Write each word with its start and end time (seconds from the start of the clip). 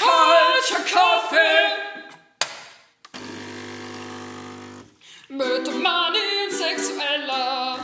Kalter 0.00 0.82
Kaffee 0.84 1.76
mit 5.28 5.66
Money 5.66 6.50
Sexueller. 6.50 7.78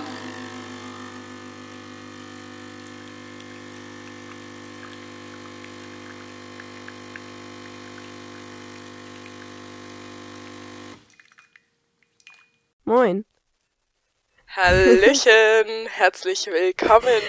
Moin. 12.87 13.27
Hallöchen, 14.57 15.87
herzlich 15.91 16.47
willkommen. 16.47 17.21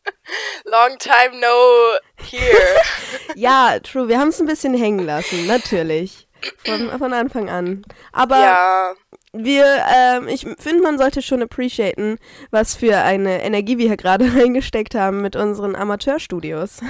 Long 0.64 0.96
time 0.98 1.38
no 1.38 1.98
here. 2.22 2.80
Ja, 3.36 3.78
true, 3.80 4.08
wir 4.08 4.18
haben 4.18 4.28
es 4.28 4.40
ein 4.40 4.46
bisschen 4.46 4.72
hängen 4.74 5.04
lassen, 5.04 5.46
natürlich. 5.46 6.26
Von, 6.64 6.98
von 6.98 7.12
Anfang 7.12 7.50
an. 7.50 7.82
Aber 8.12 8.38
Ja, 8.38 8.94
wir, 9.32 9.64
ähm, 9.94 10.28
ich 10.28 10.46
finde, 10.58 10.82
man 10.82 10.96
sollte 10.96 11.20
schon 11.20 11.42
appreciaten, 11.42 12.18
was 12.50 12.74
für 12.74 12.98
eine 12.98 13.42
Energie 13.42 13.76
wir 13.76 13.88
hier 13.88 13.96
gerade 13.96 14.24
reingesteckt 14.34 14.94
haben 14.94 15.20
mit 15.20 15.36
unseren 15.36 15.76
Amateurstudios. 15.76 16.80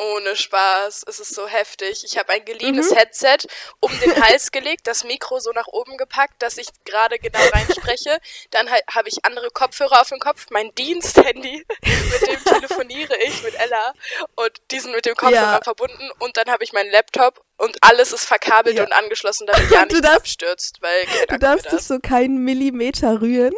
Ohne 0.00 0.34
Spaß. 0.36 1.04
Es 1.06 1.20
ist 1.20 1.34
so 1.34 1.46
heftig. 1.46 2.04
Ich 2.04 2.18
habe 2.18 2.32
ein 2.32 2.44
geliehenes 2.44 2.90
Mhm. 2.90 2.96
Headset 2.96 3.38
um 3.80 3.90
den 4.00 4.14
Hals 4.24 4.50
gelegt, 4.50 4.86
das 4.86 5.04
Mikro 5.04 5.38
so 5.40 5.50
nach 5.52 5.66
oben 5.68 5.96
gepackt, 5.96 6.42
dass 6.42 6.58
ich 6.58 6.68
gerade 6.84 7.18
genau 7.18 7.38
reinspreche. 7.52 8.18
Dann 8.50 8.70
halt 8.70 8.82
habe 8.94 9.08
ich 9.08 9.24
andere 9.24 9.50
Kopfhörer 9.50 10.00
auf 10.00 10.08
dem 10.08 10.18
Kopf, 10.18 10.46
mein 10.50 10.74
Diensthandy, 10.74 11.64
mit 11.82 12.26
dem 12.28 12.44
telefoniere 12.44 13.16
ich 13.24 13.42
mit 13.42 13.54
Ella 13.54 13.92
und 14.36 14.52
diesen 14.70 14.92
mit 14.92 15.06
dem 15.06 15.14
Kopfhörer 15.14 15.34
Ja. 15.34 15.60
verbunden 15.62 16.10
und 16.18 16.36
dann 16.36 16.48
habe 16.50 16.64
ich 16.64 16.72
meinen 16.72 16.90
Laptop 16.90 17.44
und 17.58 17.76
alles 17.82 18.12
ist 18.12 18.24
verkabelt 18.24 18.76
Ja. 18.76 18.84
und 18.84 18.92
angeschlossen, 18.92 19.46
damit 19.46 19.70
ja 19.70 19.84
darfst- 19.86 20.04
abstürzt, 20.16 20.78
weil 20.80 21.06
Du 21.28 21.38
darfst 21.38 21.66
ist. 21.66 21.88
so 21.88 21.98
keinen 22.00 22.38
Millimeter 22.44 23.20
rühren, 23.20 23.54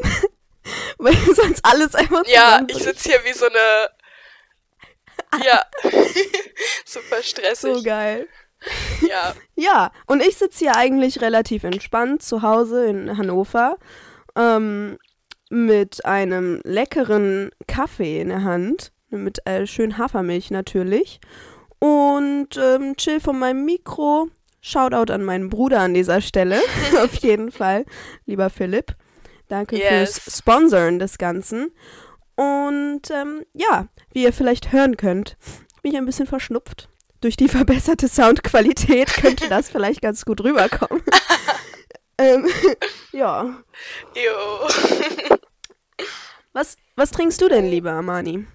weil 0.99 1.17
sonst 1.35 1.65
alles 1.65 1.95
einfach 1.95 2.25
Ja, 2.27 2.61
ich 2.69 2.79
sitze 2.79 3.11
hier 3.11 3.25
wie 3.25 3.33
so 3.33 3.47
eine. 3.47 3.91
Ja. 5.45 5.63
Super 6.85 7.23
stressig. 7.23 7.77
So 7.77 7.83
geil. 7.83 8.27
ja. 9.09 9.35
Ja, 9.55 9.93
und 10.07 10.23
ich 10.23 10.37
sitze 10.37 10.61
hier 10.65 10.77
eigentlich 10.77 11.21
relativ 11.21 11.63
entspannt 11.65 12.23
zu 12.23 12.43
Hause 12.43 12.87
in 12.87 13.17
Hannover 13.17 13.77
ähm, 14.37 14.99
mit 15.51 16.05
einem 16.05 16.61
leckeren 16.65 17.51
Kaffee 17.69 18.21
in 18.21 18.29
der 18.31 18.43
Hand, 18.43 18.93
mit 19.11 19.47
äh, 19.47 19.67
schön 19.67 19.99
Hafermilch 19.99 20.51
natürlich 20.51 21.21
und 21.79 22.57
ähm, 22.57 22.97
chill 22.97 23.21
von 23.21 23.39
meinem 23.39 23.65
Mikro. 23.65 24.29
Shoutout 24.65 25.13
an 25.13 25.25
meinen 25.25 25.49
Bruder 25.49 25.81
an 25.81 25.93
dieser 25.95 26.21
Stelle, 26.21 26.61
auf 27.03 27.15
jeden 27.17 27.51
Fall, 27.53 27.85
lieber 28.27 28.49
Philipp. 28.49 28.95
Danke 29.49 29.77
Yes. 29.77 30.19
fürs 30.21 30.39
Sponsoren 30.39 30.99
des 30.99 31.19
Ganzen. 31.19 31.73
Und 32.35 33.11
ähm, 33.11 33.45
ja, 33.53 33.89
wie 34.13 34.23
ihr 34.23 34.33
vielleicht 34.33 34.73
hören 34.73 34.97
könnt, 34.97 35.37
bin 35.83 35.93
ich 35.93 35.99
ein 35.99 36.07
bisschen 36.07 36.27
verschnupft. 36.27 36.89
Durch 37.21 37.37
die 37.37 37.49
verbesserte 37.49 38.09
Soundqualität 38.09 39.13
könnte 39.15 39.49
das 39.49 39.71
vielleicht 39.73 40.03
ganz 40.03 40.25
gut 40.25 40.43
rüberkommen. 40.43 41.03
ähm, 42.19 42.49
ja. 43.13 43.63
Jo. 44.15 44.69
Was, 46.53 46.77
was 46.97 47.11
trinkst 47.11 47.41
du 47.41 47.49
denn, 47.49 47.67
lieber 47.67 47.93
Amani? 47.93 48.47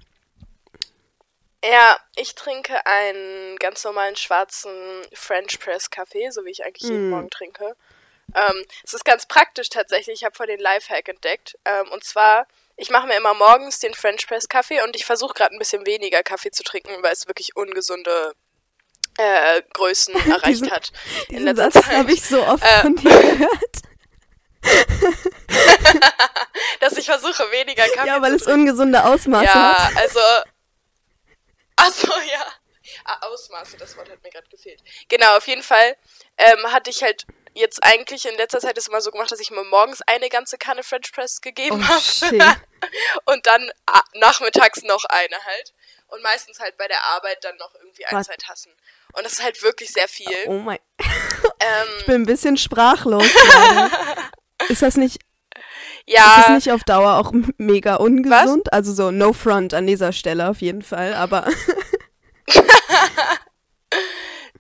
Ja, 1.64 1.98
ich 2.16 2.36
trinke 2.36 2.86
einen 2.86 3.58
ganz 3.58 3.84
normalen 3.84 4.16
schwarzen 4.16 4.72
French 5.14 5.60
Press 5.60 5.90
Kaffee, 5.90 6.30
so 6.30 6.46
wie 6.46 6.52
ich 6.52 6.64
eigentlich 6.64 6.90
jeden 6.90 7.08
Mm. 7.08 7.12
Morgen 7.12 7.30
trinke. 7.30 7.76
Ähm, 8.36 8.64
es 8.84 8.94
ist 8.94 9.06
ganz 9.06 9.26
praktisch 9.26 9.70
tatsächlich. 9.70 10.20
Ich 10.20 10.24
habe 10.24 10.36
vorhin 10.36 10.58
den 10.58 10.64
Lifehack 10.64 11.10
entdeckt. 11.10 11.58
Ähm, 11.66 11.90
und 11.92 12.04
zwar, 12.04 12.48
ich 12.78 12.90
mache 12.90 13.08
mir 13.08 13.18
immer 13.18 13.34
morgens 13.34 13.80
den 13.80 13.94
French 13.94 14.28
Press 14.28 14.48
Kaffee 14.48 14.82
und 14.84 14.96
ich 14.96 15.06
versuche 15.06 15.34
gerade 15.34 15.56
ein 15.56 15.60
bisschen 15.60 15.86
weniger 15.86 16.24
Kaffee 16.24 16.52
zu 16.52 16.64
trinken, 16.64 17.02
weil 17.04 17.12
es 17.12 17.28
wirklich 17.28 17.56
ungesunde 17.56 18.34
äh, 19.18 19.62
Größen 19.74 20.14
erreicht 20.30 20.46
Diesen- 20.48 20.72
hat 20.72 20.92
in 21.30 21.38
Diesen 21.40 21.56
Satz 21.56 21.76
habe 21.88 22.12
ich 22.12 22.24
so 22.24 22.42
oft 22.46 22.64
Äh, 22.64 22.82
von 22.82 22.96
dir 22.98 23.10
gehört. 23.10 23.78
dass 26.80 26.94
ich 26.98 27.06
versuche, 27.06 27.52
weniger 27.52 27.88
Kaffee 27.90 28.08
Ja, 28.08 28.22
weil 28.22 28.32
zu 28.32 28.36
es 28.38 28.44
trinken. 28.44 28.62
ungesunde 28.62 29.04
Ausmaße 29.04 29.46
Ja, 29.46 29.78
hat. 29.78 29.98
also. 29.98 30.20
Achso, 31.76 32.08
ja. 32.30 32.46
Ah, 33.06 33.26
Ausmaße, 33.28 33.78
das 33.78 33.96
Wort 33.98 34.10
hat 34.10 34.22
mir 34.24 34.30
gerade 34.30 34.48
gefehlt. 34.50 34.82
Genau, 35.10 35.38
auf 35.38 35.48
jeden 35.48 35.64
Fall 35.64 35.96
ähm, 36.38 36.72
hatte 36.72 36.90
ich 36.90 37.04
halt 37.04 37.26
jetzt 37.58 37.84
eigentlich 37.84 38.26
in 38.26 38.36
letzter 38.38 38.60
Zeit 38.60 38.78
das 38.78 38.88
immer 38.88 39.02
so 39.02 39.12
gemacht, 39.12 39.32
dass 39.32 39.40
ich 39.40 39.52
mir 39.52 39.64
morgens 39.66 40.02
eine 40.04 40.30
ganze 40.30 40.58
Kanne 40.58 40.84
French 40.84 41.12
Press 41.12 41.42
gegeben 41.42 41.84
Oh, 41.84 41.88
habe. 41.88 42.56
Und 43.26 43.46
dann 43.48 43.70
ah, 43.88 44.02
nachmittags 44.16 44.84
noch 44.84 45.04
eine 45.06 45.36
halt. 45.44 45.74
Und 46.08 46.24
meistens 46.24 46.60
halt 46.60 46.78
bei 46.78 46.88
der 46.88 47.04
Arbeit 47.04 47.44
dann 47.44 47.58
noch 47.58 47.74
irgendwie 47.76 48.06
ein, 48.06 48.16
Was? 48.16 48.28
zwei 48.28 48.36
Tassen. 48.36 48.72
Und 49.14 49.26
das 49.26 49.34
ist 49.34 49.44
halt 49.44 49.62
wirklich 49.64 49.92
sehr 49.92 50.08
viel. 50.08 50.28
Oh 50.48 50.60
mein. 50.60 50.80
Ähm, 51.60 51.88
Ich 52.00 52.06
bin 52.06 52.16
ein 52.22 52.26
bisschen 52.26 52.56
sprachlos. 52.58 53.26
Ist 54.70 54.82
das 54.84 54.96
nicht, 54.96 55.16
ist 55.16 56.18
das 56.18 56.48
ja, 56.48 56.54
nicht 56.54 56.72
auf 56.72 56.84
Dauer 56.84 57.16
auch 57.16 57.32
mega 57.58 57.96
ungesund? 57.96 58.72
Also 58.74 58.94
so 58.94 59.12
no 59.12 59.34
front 59.34 59.74
an 59.74 59.88
dieser 59.88 60.14
Stelle 60.14 60.50
auf 60.50 60.62
jeden 60.62 60.82
Fall, 60.82 61.14
aber 61.14 61.48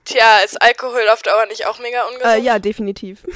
tja, 0.07 0.39
ist 0.39 0.61
Alkohol 0.61 1.09
auf 1.09 1.21
Dauer 1.21 1.45
nicht 1.47 1.65
auch 1.65 1.79
mega 1.79 2.03
ungesund? 2.05 2.33
äh, 2.33 2.39
ja, 2.39 2.59
definitiv. 2.59 3.23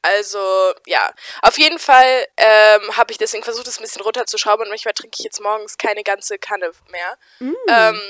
Also, 0.00 0.72
ja. 0.86 1.12
Auf 1.42 1.58
jeden 1.58 1.78
Fall 1.78 2.24
ähm, 2.36 2.96
habe 2.96 3.10
ich 3.10 3.18
deswegen 3.18 3.42
versucht, 3.42 3.66
das 3.66 3.78
ein 3.78 3.82
bisschen 3.82 4.02
runterzuschrauben 4.02 4.64
und 4.64 4.70
manchmal 4.70 4.94
trinke 4.94 5.16
ich 5.18 5.24
jetzt 5.24 5.40
morgens 5.40 5.76
keine 5.76 6.02
ganze 6.04 6.38
Kanne 6.38 6.70
mehr. 6.88 7.18
Mm. 7.40 7.54
Ähm, 7.68 8.00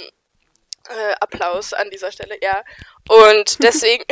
äh, 0.89 1.15
Applaus 1.21 1.73
an 1.73 1.91
dieser 1.91 2.12
Stelle, 2.12 2.37
ja. 2.43 2.62
Und 3.09 3.56
deswegen, 3.62 4.05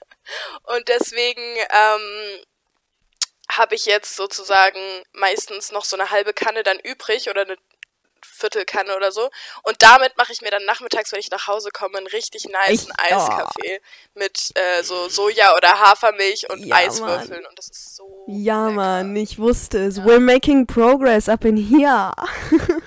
und 0.64 0.88
deswegen 0.88 1.40
ähm, 1.40 2.44
habe 3.50 3.74
ich 3.74 3.86
jetzt 3.86 4.16
sozusagen 4.16 4.80
meistens 5.12 5.70
noch 5.70 5.84
so 5.84 5.96
eine 5.96 6.10
halbe 6.10 6.32
Kanne 6.32 6.62
dann 6.62 6.78
übrig 6.80 7.30
oder 7.30 7.42
eine 7.42 7.56
Viertelkanne 8.24 8.96
oder 8.96 9.12
so. 9.12 9.30
Und 9.62 9.82
damit 9.82 10.16
mache 10.16 10.32
ich 10.32 10.40
mir 10.42 10.50
dann 10.50 10.64
nachmittags, 10.64 11.12
wenn 11.12 11.20
ich 11.20 11.30
nach 11.30 11.46
Hause 11.46 11.70
komme, 11.70 11.98
einen 11.98 12.06
richtig 12.08 12.44
niceen 12.46 12.74
Ich- 12.74 12.88
oh. 13.12 13.14
Eiskaffee 13.16 13.80
mit 14.14 14.50
äh, 14.54 14.82
so 14.82 15.08
Soja 15.08 15.54
oder 15.56 15.68
Hafermilch 15.80 16.48
und 16.50 16.64
Ja, 16.64 16.76
Eiswürfeln. 16.76 17.44
Und 17.46 17.58
das 17.58 17.68
ist 17.68 17.96
so. 17.96 18.24
Ja, 18.28 18.64
lecker. 18.68 18.74
Mann, 18.76 19.16
ich 19.16 19.38
wusste 19.38 19.78
es. 19.86 20.00
We're 20.00 20.20
making 20.20 20.66
progress 20.66 21.28
up 21.28 21.44
in 21.44 21.56
here. 21.56 22.12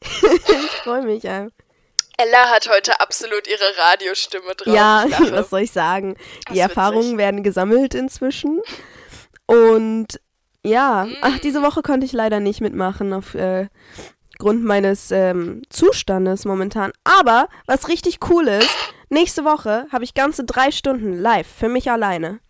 ich 0.00 0.70
freue 0.82 1.02
mich 1.02 1.26
einfach. 1.28 1.52
Ella 2.18 2.48
hat 2.48 2.68
heute 2.70 2.98
absolut 3.00 3.46
ihre 3.46 3.76
Radiostimme 3.90 4.54
drauf. 4.54 4.74
Ja, 4.74 5.04
was 5.32 5.50
soll 5.50 5.60
ich 5.60 5.72
sagen? 5.72 6.16
Das 6.46 6.54
Die 6.54 6.60
Erfahrungen 6.60 7.02
witzig. 7.08 7.18
werden 7.18 7.42
gesammelt 7.42 7.94
inzwischen. 7.94 8.62
Und 9.44 10.18
ja, 10.66 11.06
ach, 11.22 11.38
diese 11.38 11.62
Woche 11.62 11.82
konnte 11.82 12.04
ich 12.06 12.12
leider 12.12 12.40
nicht 12.40 12.60
mitmachen 12.60 13.12
auf 13.12 13.34
äh, 13.34 13.68
meines 14.40 15.10
ähm, 15.10 15.62
Zustandes 15.70 16.44
momentan. 16.44 16.92
Aber 17.04 17.48
was 17.66 17.88
richtig 17.88 18.18
cool 18.28 18.48
ist, 18.48 18.68
nächste 19.08 19.44
Woche 19.44 19.86
habe 19.92 20.04
ich 20.04 20.14
ganze 20.14 20.44
drei 20.44 20.70
Stunden 20.70 21.14
live 21.18 21.46
für 21.46 21.68
mich 21.68 21.90
alleine. 21.90 22.40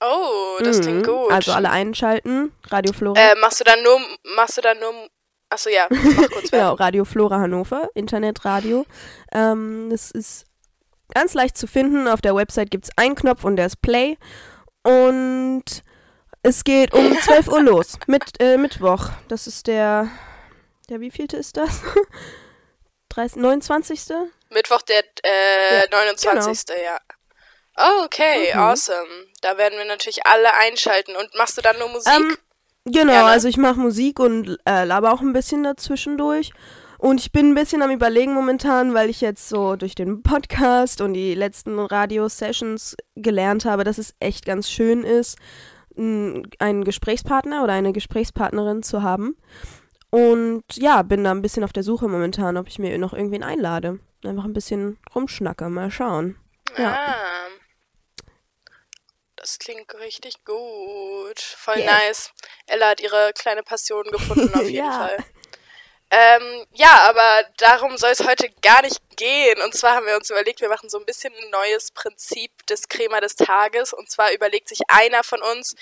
Oh, 0.00 0.58
das 0.62 0.80
klingt 0.80 1.06
Mhm. 1.06 1.10
gut. 1.10 1.30
Also 1.30 1.52
alle 1.52 1.70
einschalten, 1.70 2.52
Radio 2.68 2.92
Flora. 2.92 3.20
Äh, 3.20 3.34
machst 3.40 3.60
du 3.60 3.64
dann 3.64 3.82
nur, 3.82 4.00
machst 4.36 4.56
du 4.56 4.60
dann 4.60 4.78
nur, 4.80 4.92
achso, 5.48 5.70
ja, 5.70 5.86
mach 5.88 6.28
kurz 6.30 6.50
Genau. 6.50 6.74
Radio 6.74 7.04
Flora 7.04 7.38
Hannover, 7.38 7.88
Internetradio. 7.94 8.84
Ähm, 9.32 9.88
das 9.90 10.10
ist 10.10 10.44
ganz 11.14 11.34
leicht 11.34 11.56
zu 11.56 11.66
finden. 11.68 12.08
Auf 12.08 12.20
der 12.20 12.34
Website 12.34 12.70
gibt 12.72 12.86
es 12.86 12.90
einen 12.96 13.14
Knopf 13.14 13.44
und 13.44 13.56
der 13.56 13.66
ist 13.66 13.80
Play. 13.80 14.18
Und 14.82 15.64
es 16.42 16.64
geht 16.64 16.92
um 16.94 17.16
12 17.20 17.48
Uhr 17.48 17.62
los. 17.62 17.98
Mit, 18.06 18.22
äh, 18.40 18.56
Mittwoch. 18.56 19.10
Das 19.28 19.46
ist 19.46 19.66
der. 19.66 20.08
Der 20.88 21.00
wievielte 21.00 21.36
ist 21.36 21.56
das? 21.56 21.80
30, 23.10 23.36
29. 23.40 24.00
Mittwoch, 24.50 24.82
der 24.82 25.02
äh, 25.24 25.80
Ja, 25.80 25.84
29. 25.90 26.64
Ja. 26.84 26.98
Oh, 27.76 28.04
okay, 28.04 28.52
Mhm. 28.54 28.60
awesome. 28.60 29.08
Da 29.40 29.56
werden 29.58 29.78
wir 29.78 29.84
natürlich 29.84 30.26
alle 30.26 30.52
einschalten. 30.54 31.16
Und 31.16 31.34
machst 31.34 31.56
du 31.56 31.62
dann 31.62 31.78
nur 31.78 31.88
Musik? 31.88 32.12
Ähm, 32.12 32.36
genau, 32.84 33.12
Ja, 33.12 33.22
ne? 33.24 33.30
also 33.30 33.48
ich 33.48 33.56
mache 33.56 33.78
Musik 33.80 34.18
und 34.18 34.58
äh, 34.66 34.84
laber 34.84 35.12
auch 35.12 35.20
ein 35.20 35.32
bisschen 35.32 35.62
dazwischendurch. 35.62 36.52
Und 36.98 37.20
ich 37.20 37.32
bin 37.32 37.50
ein 37.50 37.54
bisschen 37.54 37.82
am 37.82 37.90
überlegen 37.90 38.32
momentan, 38.32 38.94
weil 38.94 39.10
ich 39.10 39.20
jetzt 39.20 39.48
so 39.48 39.74
durch 39.76 39.94
den 39.96 40.22
Podcast 40.22 41.00
und 41.00 41.14
die 41.14 41.34
letzten 41.34 41.78
Radio-Sessions 41.78 42.96
gelernt 43.16 43.64
habe, 43.64 43.82
dass 43.84 43.98
es 43.98 44.14
echt 44.20 44.44
ganz 44.46 44.70
schön 44.70 45.02
ist, 45.02 45.36
einen 45.96 46.84
Gesprächspartner 46.84 47.62
oder 47.64 47.72
eine 47.72 47.92
Gesprächspartnerin 47.92 48.82
zu 48.82 49.02
haben. 49.02 49.36
Und 50.10 50.64
ja, 50.74 51.02
bin 51.02 51.24
da 51.24 51.30
ein 51.30 51.42
bisschen 51.42 51.64
auf 51.64 51.72
der 51.72 51.82
Suche 51.82 52.08
momentan, 52.08 52.56
ob 52.56 52.68
ich 52.68 52.78
mir 52.78 52.96
noch 52.98 53.12
irgendwen 53.14 53.42
einlade. 53.42 53.98
Einfach 54.24 54.44
ein 54.44 54.52
bisschen 54.52 54.98
rumschnacke, 55.14 55.68
mal 55.68 55.90
schauen. 55.90 56.36
Ja. 56.76 56.92
Ah. 56.94 57.48
Das 59.36 59.58
klingt 59.58 59.92
richtig 59.98 60.44
gut. 60.44 61.40
Voll 61.40 61.78
Yes. 61.78 61.86
nice. 61.90 62.32
Ella 62.66 62.90
hat 62.90 63.00
ihre 63.00 63.32
kleine 63.36 63.62
Passion 63.62 64.04
gefunden, 64.04 64.54
auf 64.54 64.62
jeden 64.68 64.76
Ja. 64.76 65.08
Fall. 65.08 65.16
Ähm, 66.14 66.66
ja, 66.72 67.08
aber 67.08 67.44
darum 67.56 67.96
soll 67.96 68.10
es 68.10 68.26
heute 68.26 68.50
gar 68.60 68.82
nicht 68.82 68.98
gehen. 69.16 69.62
Und 69.62 69.74
zwar 69.74 69.94
haben 69.96 70.04
wir 70.04 70.14
uns 70.14 70.28
überlegt, 70.28 70.60
wir 70.60 70.68
machen 70.68 70.90
so 70.90 70.98
ein 70.98 71.06
bisschen 71.06 71.32
ein 71.34 71.48
neues 71.50 71.90
Prinzip 71.90 72.50
des 72.66 72.88
Crema 72.88 73.20
des 73.22 73.34
Tages. 73.34 73.94
Und 73.94 74.10
zwar 74.10 74.30
überlegt 74.32 74.68
sich 74.68 74.80
einer 74.88 75.24
von 75.24 75.40
uns 75.40 75.74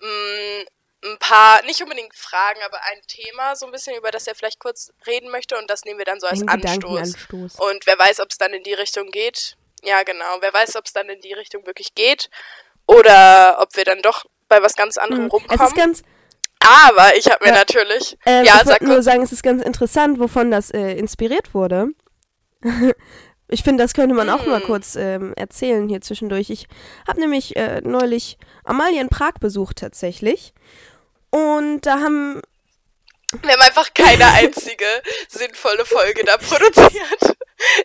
mh, 0.00 0.64
ein 1.04 1.18
paar, 1.18 1.62
nicht 1.62 1.80
unbedingt 1.82 2.14
Fragen, 2.14 2.60
aber 2.66 2.78
ein 2.82 3.00
Thema, 3.06 3.56
so 3.56 3.64
ein 3.64 3.72
bisschen, 3.72 3.96
über 3.96 4.10
das 4.10 4.26
er 4.26 4.34
vielleicht 4.34 4.58
kurz 4.58 4.92
reden 5.06 5.30
möchte. 5.30 5.56
Und 5.56 5.70
das 5.70 5.86
nehmen 5.86 5.98
wir 5.98 6.04
dann 6.04 6.20
so 6.20 6.26
als 6.26 6.46
Anstoß. 6.46 7.14
Und 7.58 7.86
wer 7.86 7.98
weiß, 7.98 8.20
ob 8.20 8.28
es 8.30 8.36
dann 8.36 8.52
in 8.52 8.64
die 8.64 8.74
Richtung 8.74 9.10
geht. 9.10 9.56
Ja, 9.84 10.02
genau. 10.02 10.36
Wer 10.40 10.52
weiß, 10.52 10.76
ob 10.76 10.84
es 10.84 10.92
dann 10.92 11.08
in 11.08 11.22
die 11.22 11.32
Richtung 11.32 11.64
wirklich 11.66 11.94
geht. 11.94 12.28
Oder 12.86 13.56
ob 13.60 13.74
wir 13.74 13.84
dann 13.86 14.02
doch 14.02 14.26
bei 14.48 14.60
was 14.60 14.76
ganz 14.76 14.98
anderem 14.98 15.24
Hm. 15.24 15.26
Es 15.28 15.32
rumkommen. 15.32 15.66
ist 15.66 15.74
ganz, 15.76 16.02
Aber 16.68 17.16
ich 17.16 17.26
habe 17.30 17.44
mir 17.44 17.52
Ja. 17.52 17.58
natürlich. 17.58 18.18
ähm, 18.26 18.44
ja, 18.44 18.60
ich 18.60 18.66
wollte 18.66 18.84
nur 18.84 19.02
sagen, 19.02 19.22
es 19.22 19.32
ist 19.32 19.42
ganz 19.42 19.62
interessant, 19.62 20.18
wovon 20.20 20.50
das 20.50 20.70
äh, 20.70 20.92
inspiriert 20.92 21.54
wurde. 21.54 21.88
ich 23.48 23.62
finde, 23.62 23.82
das 23.84 23.94
könnte 23.94 24.14
man 24.14 24.28
auch 24.28 24.44
mal 24.46 24.60
Hm. 24.60 24.66
kurz 24.66 24.94
ähm, 24.96 25.32
erzählen 25.36 25.88
hier 25.88 26.00
zwischendurch. 26.00 26.50
Ich 26.50 26.66
habe 27.06 27.20
nämlich 27.20 27.56
äh, 27.56 27.80
neulich 27.82 28.36
Amalie 28.64 29.00
in 29.00 29.08
Prag 29.08 29.34
besucht 29.40 29.78
tatsächlich. 29.78 30.52
Und 31.30 31.82
da 31.82 32.00
haben 32.00 32.40
Wir 33.42 33.52
haben 33.52 33.60
einfach 33.62 33.92
keine 33.94 34.26
einzige 34.32 34.84
sinnvolle 35.28 35.84
Folge 35.84 36.24
da 36.24 36.36
produziert. 36.36 37.36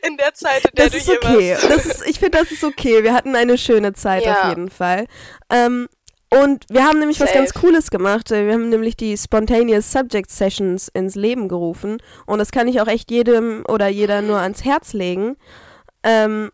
In 0.07 0.17
der 0.17 0.35
Zeit, 0.35 0.63
in 0.65 0.75
der 0.75 0.85
Das 0.85 0.91
du 0.91 0.97
ist 0.99 1.05
hier 1.09 1.17
okay. 1.17 1.53
warst. 1.53 1.67
Das 1.67 1.85
ist, 1.87 2.07
ich 2.07 2.19
finde, 2.19 2.37
das 2.37 2.51
ist 2.51 2.63
okay. 2.63 3.01
Wir 3.03 3.11
hatten 3.11 3.35
eine 3.35 3.57
schöne 3.57 3.93
Zeit 3.93 4.23
Ja. 4.23 4.43
auf 4.43 4.49
jeden 4.49 4.69
Fall. 4.69 5.07
Ähm, 5.49 5.89
und 6.41 6.65
wir 6.69 6.83
haben 6.83 6.99
nämlich 6.99 7.19
was 7.19 7.29
Safe. 7.29 7.39
ganz 7.39 7.53
Cooles 7.53 7.91
gemacht. 7.91 8.29
Wir 8.29 8.53
haben 8.53 8.69
nämlich 8.69 8.95
die 8.97 9.17
Spontaneous 9.17 9.91
Subject 9.91 10.29
Sessions 10.29 10.89
ins 10.93 11.15
Leben 11.15 11.47
gerufen. 11.47 11.97
Und 12.25 12.39
das 12.39 12.51
kann 12.51 12.67
ich 12.67 12.81
auch 12.81 12.87
echt 12.87 13.11
jedem 13.11 13.63
oder 13.67 13.87
jeder 13.87 14.21
nur 14.21 14.39
ans 14.39 14.65
Herz 14.65 14.93
legen. 14.93 15.35
Ähm, 16.03 16.51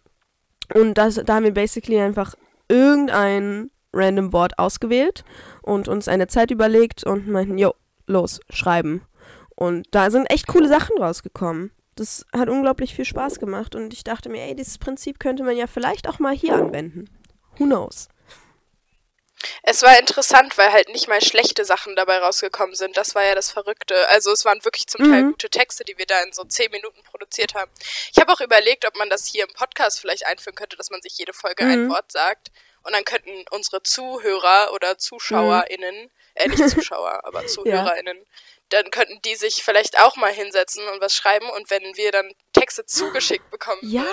und 0.73 0.97
das, 0.97 1.15
da 1.15 1.35
haben 1.35 1.43
wir 1.45 1.53
basically 1.53 1.99
einfach 1.99 2.35
irgendein 2.67 3.71
random 3.93 4.33
Wort 4.33 4.59
ausgewählt 4.59 5.23
und 5.61 5.87
uns 5.87 6.07
eine 6.07 6.27
Zeit 6.27 6.51
überlegt 6.51 7.03
und 7.03 7.27
meinten, 7.27 7.57
jo, 7.57 7.73
los, 8.05 8.39
schreiben. 8.49 9.01
Und 9.55 9.87
da 9.91 10.11
sind 10.11 10.31
echt 10.31 10.47
coole 10.47 10.67
Sachen 10.67 10.97
rausgekommen. 10.97 11.71
Das 11.95 12.25
hat 12.31 12.49
unglaublich 12.49 12.95
viel 12.95 13.05
Spaß 13.05 13.39
gemacht 13.39 13.75
und 13.75 13.93
ich 13.93 14.03
dachte 14.03 14.29
mir, 14.29 14.43
ey, 14.43 14.55
dieses 14.55 14.77
Prinzip 14.77 15.19
könnte 15.19 15.43
man 15.43 15.57
ja 15.57 15.67
vielleicht 15.67 16.07
auch 16.07 16.19
mal 16.19 16.33
hier 16.33 16.55
anwenden. 16.55 17.09
Who 17.57 17.65
knows? 17.65 18.07
Es 19.63 19.81
war 19.81 19.97
interessant, 19.99 20.57
weil 20.57 20.71
halt 20.71 20.89
nicht 20.89 21.07
mal 21.07 21.21
schlechte 21.21 21.65
Sachen 21.65 21.95
dabei 21.95 22.17
rausgekommen 22.19 22.75
sind. 22.75 22.97
Das 22.97 23.15
war 23.15 23.23
ja 23.23 23.35
das 23.35 23.51
Verrückte. 23.51 24.07
Also 24.09 24.31
es 24.31 24.45
waren 24.45 24.63
wirklich 24.65 24.87
zum 24.87 25.03
Teil 25.03 25.23
Mhm. 25.23 25.31
gute 25.31 25.49
Texte, 25.49 25.83
die 25.85 25.97
wir 25.97 26.05
da 26.05 26.19
in 26.21 26.33
so 26.33 26.43
zehn 26.43 26.71
Minuten 26.71 27.01
produziert 27.03 27.53
haben. 27.55 27.71
Ich 28.13 28.19
habe 28.19 28.31
auch 28.33 28.41
überlegt, 28.41 28.85
ob 28.85 28.95
man 28.97 29.09
das 29.09 29.25
hier 29.27 29.43
im 29.47 29.53
Podcast 29.53 29.99
vielleicht 29.99 30.25
einführen 30.25 30.55
könnte, 30.55 30.77
dass 30.77 30.89
man 30.89 31.01
sich 31.01 31.17
jede 31.17 31.33
Folge 31.33 31.63
ein 31.63 31.85
Mhm. 31.85 31.89
Wort 31.89 32.11
sagt. 32.11 32.49
Und 32.83 32.93
dann 32.93 33.03
könnten 33.03 33.45
unsere 33.51 33.83
Zuhörer 33.83 34.71
oder 34.73 34.97
ZuschauerInnen, 34.97 36.09
äh, 36.35 36.47
nicht 36.47 36.57
Zuschauer, 36.91 37.21
aber 37.25 37.45
ZuhörerInnen, 37.45 38.25
dann 38.69 38.89
könnten 38.91 39.21
die 39.23 39.35
sich 39.35 39.63
vielleicht 39.63 39.99
auch 39.99 40.15
mal 40.15 40.31
hinsetzen 40.31 40.87
und 40.89 41.01
was 41.01 41.13
schreiben. 41.13 41.49
Und 41.49 41.69
wenn 41.69 41.83
wir 41.97 42.11
dann 42.11 42.31
Texte 42.53 42.85
zugeschickt 42.85 43.49
bekommen, 43.51 43.79
Ja, 43.81 44.05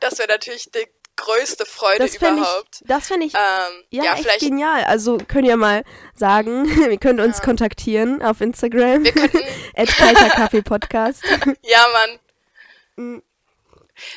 das 0.00 0.18
wäre 0.18 0.28
natürlich 0.28 0.70
die 0.70 0.86
größte 1.16 1.66
Freude 1.66 1.98
das 1.98 2.16
fände 2.16 2.42
ich, 2.42 2.48
überhaupt. 2.48 2.82
das 2.84 3.06
fände 3.08 3.26
ich 3.26 3.34
ähm, 3.34 3.84
ja, 3.90 4.04
ja, 4.04 4.12
echt 4.14 4.22
vielleicht 4.22 4.40
genial. 4.40 4.84
Also 4.84 5.18
könnt 5.18 5.46
ihr 5.46 5.56
mal 5.56 5.82
sagen, 6.14 6.64
ihr 6.90 6.98
könnt 6.98 7.20
uns 7.20 7.40
kontaktieren 7.42 8.22
auf 8.22 8.40
Instagram. 8.40 9.04
Wir 9.04 9.12
könnten, 9.12 9.40
At 9.76 9.88
Kalter 9.88 10.30
Kaffee 10.30 10.62
Podcast. 10.62 11.22
ja, 11.62 11.86
Mann. 11.92 12.18
Mm. 12.96 13.22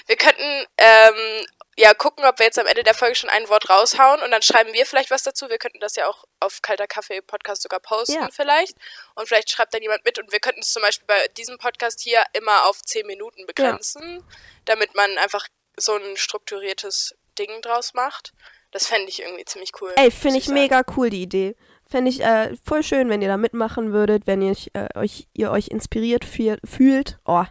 Wir 0.07 0.17
könnten, 0.17 0.65
ähm, 0.77 1.45
ja, 1.77 1.93
gucken, 1.93 2.25
ob 2.25 2.37
wir 2.39 2.45
jetzt 2.45 2.59
am 2.59 2.67
Ende 2.67 2.83
der 2.83 2.93
Folge 2.93 3.15
schon 3.15 3.29
ein 3.29 3.47
Wort 3.47 3.69
raushauen 3.69 4.21
und 4.21 4.31
dann 4.31 4.41
schreiben 4.41 4.73
wir 4.73 4.85
vielleicht 4.85 5.11
was 5.11 5.23
dazu. 5.23 5.47
Wir 5.47 5.57
könnten 5.57 5.79
das 5.79 5.95
ja 5.95 6.07
auch 6.07 6.25
auf 6.41 6.61
Kalter 6.61 6.87
Kaffee 6.87 7.21
Podcast 7.21 7.61
sogar 7.61 7.79
posten 7.79 8.15
Ja. 8.15 8.27
vielleicht. 8.33 8.75
Und 9.15 9.29
vielleicht 9.29 9.49
schreibt 9.49 9.73
dann 9.73 9.81
jemand 9.81 10.03
mit 10.03 10.19
und 10.19 10.29
wir 10.33 10.41
könnten 10.41 10.59
es 10.59 10.73
zum 10.73 10.81
Beispiel 10.81 11.07
bei 11.07 11.27
diesem 11.37 11.57
Podcast 11.57 12.01
hier 12.01 12.21
immer 12.33 12.65
auf 12.65 12.81
10 12.81 13.07
Minuten 13.07 13.45
begrenzen, 13.45 14.21
damit 14.65 14.93
man 14.95 15.17
einfach 15.19 15.47
so 15.79 15.93
ein 15.95 16.17
strukturiertes 16.17 17.15
Ding 17.37 17.61
draus 17.61 17.93
macht. 17.93 18.33
Das 18.71 18.87
fände 18.87 19.09
ich 19.09 19.21
irgendwie 19.21 19.45
ziemlich 19.45 19.71
cool. 19.81 19.91
Ey, 19.95 20.11
finde 20.11 20.37
ich 20.37 20.45
sagen. 20.45 20.59
mega 20.59 20.81
cool, 20.95 21.09
die 21.09 21.21
Idee. 21.23 21.55
Fände 21.89 22.09
ich 22.11 22.21
äh, 22.21 22.55
voll 22.63 22.83
schön, 22.83 23.09
wenn 23.09 23.21
ihr 23.21 23.27
da 23.29 23.37
mitmachen 23.37 23.91
würdet, 23.93 24.27
wenn 24.27 24.41
ihr, 24.43 24.51
euch, 24.51 24.69
äh, 24.73 24.87
euch, 24.95 25.27
ihr 25.33 25.49
euch 25.49 25.69
inspiriert 25.69 26.23
fühl- 26.23 26.59
fühlt. 26.63 27.17
Oh, 27.25 27.45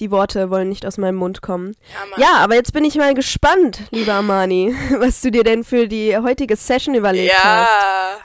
die 0.00 0.10
Worte 0.10 0.48
wollen 0.48 0.70
nicht 0.70 0.86
aus 0.86 0.96
meinem 0.96 1.16
Mund 1.16 1.42
kommen. 1.42 1.76
Ja. 2.16 2.18
Ja, 2.18 2.32
aber 2.38 2.54
jetzt 2.54 2.72
bin 2.72 2.84
ich 2.86 2.94
mal 2.94 3.12
gespannt, 3.12 3.80
lieber 3.90 4.14
Amani, 4.14 4.74
was 4.98 5.20
du 5.20 5.30
dir 5.30 5.44
denn 5.44 5.64
für 5.64 5.86
die 5.86 6.16
heutige 6.16 6.56
Session 6.56 6.94
überlegt 6.94 7.34
hast. 7.34 7.68
Ja. 7.68 8.20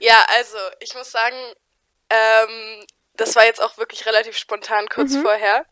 Ja, 0.00 0.24
also 0.36 0.58
ich 0.80 0.94
muss 0.94 1.12
sagen, 1.12 1.36
ähm, 2.10 2.84
das 3.14 3.36
war 3.36 3.44
jetzt 3.44 3.62
auch 3.62 3.78
wirklich 3.78 4.04
relativ 4.06 4.36
spontan 4.36 4.88
kurz 4.88 5.12
Mhm. 5.12 5.22
vorher. 5.22 5.64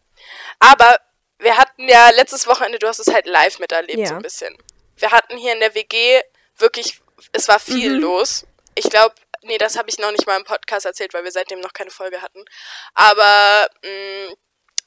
Aber 0.61 0.99
wir 1.41 1.57
hatten 1.57 1.89
ja 1.89 2.11
letztes 2.11 2.47
Wochenende, 2.47 2.79
du 2.79 2.87
hast 2.89 2.99
es 3.01 3.13
halt 3.13 3.27
live 3.27 3.59
miterlebt 3.59 3.99
Ja. 3.99 4.07
so 4.07 4.15
ein 4.15 4.23
bisschen. 4.23 4.57
Wir 4.97 5.11
hatten 5.11 5.37
hier 5.37 5.53
in 5.55 5.61
der 5.61 5.75
WG 5.75 6.21
wirklich, 6.59 7.01
es 7.33 7.49
war 7.49 7.59
viel 7.59 7.95
Mhm. 7.95 8.01
los. 8.01 8.47
Ich 8.75 8.89
glaube, 8.91 9.15
nee, 9.43 9.59
das 9.59 9.77
habe 9.79 9.89
ich 9.91 9.99
noch 9.99 10.13
nicht 10.13 10.27
mal 10.27 10.37
im 10.39 10.45
Podcast 10.45 10.87
erzählt, 10.87 11.15
weil 11.15 11.25
wir 11.25 11.33
seitdem 11.33 11.61
noch 11.61 11.73
keine 11.73 11.91
Folge 11.91 12.21
hatten. 12.23 12.45
Aber 12.95 13.69
mh, 13.83 14.35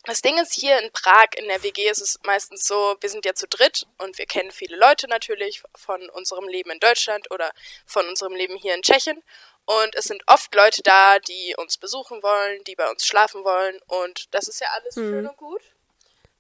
das 0.05 0.21
Ding 0.21 0.37
ist, 0.37 0.53
hier 0.53 0.79
in 0.79 0.91
Prag 0.91 1.27
in 1.37 1.47
der 1.47 1.63
WG 1.63 1.89
ist 1.89 2.01
es 2.01 2.19
meistens 2.23 2.67
so, 2.67 2.95
wir 2.99 3.09
sind 3.09 3.25
ja 3.25 3.33
zu 3.33 3.47
dritt 3.47 3.87
und 3.97 4.17
wir 4.17 4.25
kennen 4.25 4.51
viele 4.51 4.75
Leute 4.75 5.07
natürlich 5.07 5.63
von 5.75 6.09
unserem 6.09 6.47
Leben 6.47 6.71
in 6.71 6.79
Deutschland 6.79 7.31
oder 7.31 7.51
von 7.85 8.07
unserem 8.07 8.35
Leben 8.35 8.57
hier 8.57 8.75
in 8.75 8.81
Tschechien. 8.81 9.23
Und 9.65 9.95
es 9.95 10.05
sind 10.05 10.21
oft 10.27 10.53
Leute 10.55 10.83
da, 10.83 11.19
die 11.19 11.55
uns 11.57 11.77
besuchen 11.77 12.21
wollen, 12.21 12.61
die 12.65 12.75
bei 12.75 12.89
uns 12.89 13.05
schlafen 13.07 13.45
wollen. 13.45 13.79
Und 13.87 14.33
das 14.35 14.49
ist 14.49 14.59
ja 14.59 14.67
alles 14.73 14.93
schön 14.95 15.25
und 15.25 15.37
gut. 15.37 15.61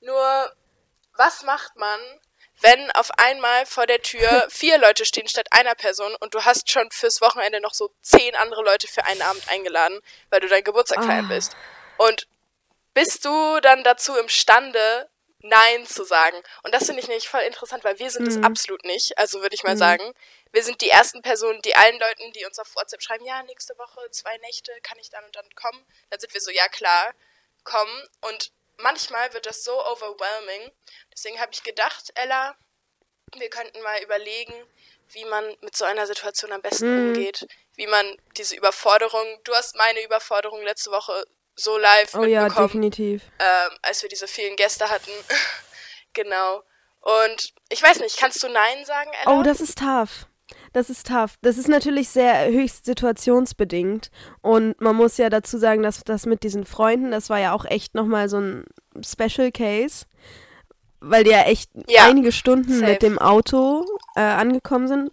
Nur, 0.03 0.53
was 1.15 1.43
macht 1.43 1.75
man, 1.77 1.99
wenn 2.61 2.91
auf 2.91 3.11
einmal 3.17 3.65
vor 3.65 3.87
der 3.87 4.01
Tür 4.01 4.47
vier 4.49 4.77
Leute 4.77 5.05
stehen 5.05 5.27
statt 5.27 5.47
einer 5.51 5.75
Person 5.75 6.15
und 6.19 6.33
du 6.33 6.43
hast 6.43 6.69
schon 6.69 6.89
fürs 6.91 7.21
Wochenende 7.21 7.61
noch 7.61 7.73
so 7.73 7.89
zehn 8.01 8.35
andere 8.35 8.63
Leute 8.63 8.87
für 8.87 9.05
einen 9.05 9.21
Abend 9.21 9.47
eingeladen, 9.49 10.01
weil 10.29 10.41
du 10.41 10.47
deinen 10.47 10.63
Geburtstag 10.63 11.03
feiern 11.03 11.25
Ah. 11.25 11.29
willst. 11.29 11.55
Und 11.97 12.27
bist 12.93 13.25
du 13.25 13.59
dann 13.61 13.83
dazu 13.83 14.15
imstande, 14.17 15.09
Nein 15.39 15.85
zu 15.85 16.03
sagen? 16.03 16.37
Und 16.63 16.73
das 16.73 16.85
finde 16.85 17.01
ich 17.01 17.07
nämlich 17.07 17.27
voll 17.27 17.41
interessant, 17.41 17.83
weil 17.83 17.99
wir 17.99 18.09
sind 18.11 18.27
es 18.27 18.37
Mhm. 18.37 18.43
absolut 18.45 18.83
nicht. 18.85 19.17
Also 19.17 19.41
würde 19.41 19.55
ich 19.55 19.63
mal 19.63 19.73
Mhm. 19.75 19.79
sagen, 19.79 20.13
wir 20.51 20.63
sind 20.63 20.81
die 20.81 20.89
ersten 20.89 21.21
Personen, 21.21 21.61
die 21.63 21.75
allen 21.75 21.99
Leuten, 21.99 22.31
die 22.33 22.45
uns 22.45 22.59
auf 22.59 22.75
WhatsApp 22.75 23.01
schreiben, 23.01 23.25
ja, 23.25 23.41
nächste 23.43 23.77
Woche, 23.77 24.09
zwei 24.11 24.37
Nächte, 24.37 24.71
kann 24.83 24.99
ich 24.99 25.09
dann 25.09 25.23
und 25.25 25.35
dann 25.35 25.49
kommen? 25.55 25.85
Dann 26.09 26.19
sind 26.19 26.33
wir 26.33 26.41
so, 26.41 26.51
ja 26.51 26.67
klar, 26.69 27.13
kommen. 27.63 28.07
Und 28.21 28.51
manchmal 28.83 29.33
wird 29.33 29.45
das 29.47 29.63
so 29.63 29.73
overwhelming. 29.85 30.71
Deswegen 31.11 31.39
habe 31.39 31.51
ich 31.53 31.63
gedacht, 31.63 32.11
Ella, 32.15 32.55
wir 33.35 33.49
könnten 33.49 33.81
mal 33.81 34.01
überlegen, 34.03 34.53
wie 35.09 35.25
man 35.25 35.45
mit 35.61 35.75
so 35.75 35.85
einer 35.85 36.05
Situation 36.07 36.51
am 36.51 36.61
besten 36.61 36.91
Mhm. 36.91 37.07
umgeht. 37.07 37.47
Wie 37.75 37.87
man 37.87 38.15
diese 38.37 38.55
Überforderung, 38.55 39.25
du 39.43 39.53
hast 39.55 39.75
meine 39.75 40.03
Überforderung 40.03 40.61
letzte 40.61 40.91
Woche 40.91 41.25
so 41.55 41.77
live 41.77 42.13
Oh 42.15 42.23
ja, 42.23 42.43
mitbekommen 42.43 42.67
definitiv. 42.67 43.23
ähm, 43.39 43.77
als 43.81 44.01
wir 44.01 44.09
diese 44.09 44.27
vielen 44.27 44.55
Gäste 44.55 44.89
hatten. 44.89 45.11
genau. 46.13 46.63
Und 47.01 47.53
ich 47.69 47.81
weiß 47.83 47.99
nicht, 47.99 48.17
kannst 48.17 48.41
du 48.43 48.47
Nein 48.49 48.85
sagen, 48.85 49.11
Ella? 49.23 49.39
Oh, 49.39 49.43
das 49.43 49.59
ist 49.61 49.77
tough. 49.77 50.25
Das 50.73 50.89
ist 50.89 51.07
tough. 51.07 51.35
Das 51.41 51.57
ist 51.57 51.69
natürlich 51.69 52.09
sehr 52.09 52.51
höchst 52.51 52.85
situationsbedingt. 52.85 54.09
Und 54.41 54.79
man 54.81 54.95
muss 54.95 55.17
ja 55.17 55.29
dazu 55.29 55.57
sagen, 55.57 55.83
dass 55.83 56.03
das 56.03 56.25
mit 56.25 56.43
diesen 56.43 56.65
Freunden, 56.65 57.11
das 57.11 57.29
war 57.29 57.39
ja 57.39 57.53
auch 57.53 57.65
echt 57.65 57.93
nochmal 57.93 58.27
so 58.27 58.37
ein 58.39 58.65
Special 59.05 59.51
Case. 59.51 60.05
Weil 60.99 61.23
die 61.23 61.31
ja 61.31 61.43
echt 61.43 61.69
Ja, 61.87 62.07
einige 62.07 62.31
Stunden 62.31 62.73
safe. 62.79 62.91
mit 62.91 63.01
dem 63.03 63.19
Auto 63.19 63.85
äh, 64.15 64.21
angekommen 64.21 64.87
sind, 64.87 65.11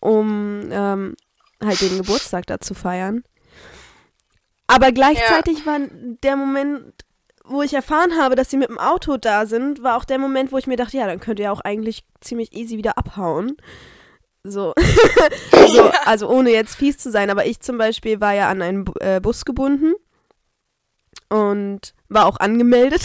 um 0.00 0.68
ähm, 0.72 1.14
halt 1.62 1.80
den 1.80 1.98
Geburtstag 1.98 2.46
da 2.46 2.58
zu 2.58 2.74
feiern. 2.74 3.22
Aber 4.66 4.92
gleichzeitig 4.92 5.66
war 5.66 5.78
der 6.22 6.36
Moment, 6.36 6.94
wo 7.44 7.62
ich 7.62 7.74
erfahren 7.74 8.16
habe, 8.16 8.34
dass 8.34 8.50
sie 8.50 8.56
mit 8.56 8.68
dem 8.70 8.78
Auto 8.78 9.16
da 9.16 9.46
sind, 9.46 9.82
war 9.82 9.96
auch 9.96 10.04
der 10.04 10.18
Moment, 10.18 10.52
wo 10.52 10.58
ich 10.58 10.66
mir 10.66 10.76
dachte, 10.76 10.96
ja, 10.96 11.06
dann 11.06 11.20
könnt 11.20 11.38
ihr 11.38 11.52
auch 11.52 11.60
eigentlich 11.60 12.04
ziemlich 12.20 12.52
easy 12.54 12.76
wieder 12.78 12.96
abhauen. 12.96 13.56
So, 14.42 14.74
so 15.68 15.90
also 16.04 16.28
ohne 16.28 16.50
jetzt 16.50 16.76
fies 16.76 16.98
zu 16.98 17.10
sein, 17.10 17.30
aber 17.30 17.46
ich 17.46 17.60
zum 17.60 17.78
Beispiel 17.78 18.20
war 18.20 18.34
ja 18.34 18.48
an 18.48 18.62
einen 18.62 18.86
äh, 19.00 19.20
Bus 19.20 19.44
gebunden 19.44 19.94
und 21.28 21.94
war 22.08 22.26
auch 22.26 22.38
angemeldet. 22.38 23.02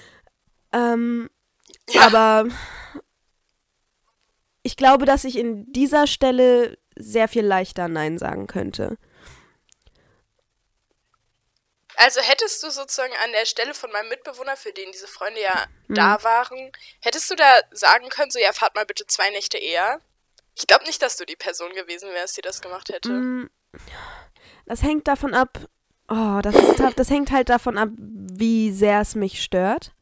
ähm, 0.72 1.28
Ja. 1.90 2.06
Aber 2.06 2.48
ich 4.62 4.76
glaube, 4.76 5.04
dass 5.04 5.24
ich 5.24 5.36
in 5.36 5.70
dieser 5.72 6.06
Stelle 6.06 6.78
sehr 6.96 7.28
viel 7.28 7.44
leichter 7.44 7.88
Nein 7.88 8.18
sagen 8.18 8.46
könnte. 8.46 8.96
Also 11.96 12.20
hättest 12.20 12.62
du 12.62 12.70
sozusagen 12.70 13.12
an 13.22 13.32
der 13.32 13.46
Stelle 13.46 13.72
von 13.74 13.92
meinem 13.92 14.08
Mitbewohner, 14.08 14.56
für 14.56 14.72
den 14.72 14.90
diese 14.92 15.06
Freunde 15.06 15.40
ja 15.40 15.66
Hm. 15.86 15.94
da 15.94 16.22
waren, 16.24 16.72
hättest 17.00 17.30
du 17.30 17.36
da 17.36 17.60
sagen 17.70 18.08
können, 18.08 18.30
so 18.30 18.38
ja, 18.40 18.52
fahrt 18.52 18.74
mal 18.74 18.86
bitte 18.86 19.06
zwei 19.06 19.30
Nächte 19.30 19.58
eher? 19.58 20.00
Ich 20.56 20.66
glaube 20.66 20.84
nicht, 20.84 21.02
dass 21.02 21.16
du 21.16 21.24
die 21.24 21.36
Person 21.36 21.72
gewesen 21.74 22.08
wärst, 22.12 22.36
die 22.36 22.42
das 22.42 22.60
gemacht 22.60 22.88
hätte. 22.90 23.12
Mm, 23.12 23.50
Das 24.66 24.82
hängt 24.82 25.08
davon 25.08 25.34
ab. 25.34 25.58
Oh, 26.08 26.40
das 26.42 26.54
ist. 26.54 26.80
Das 26.96 27.10
hängt 27.10 27.30
halt 27.32 27.48
davon 27.48 27.78
ab, 27.78 27.88
wie 27.98 28.70
sehr 28.72 29.00
es 29.00 29.14
mich 29.14 29.42
stört. 29.42 29.92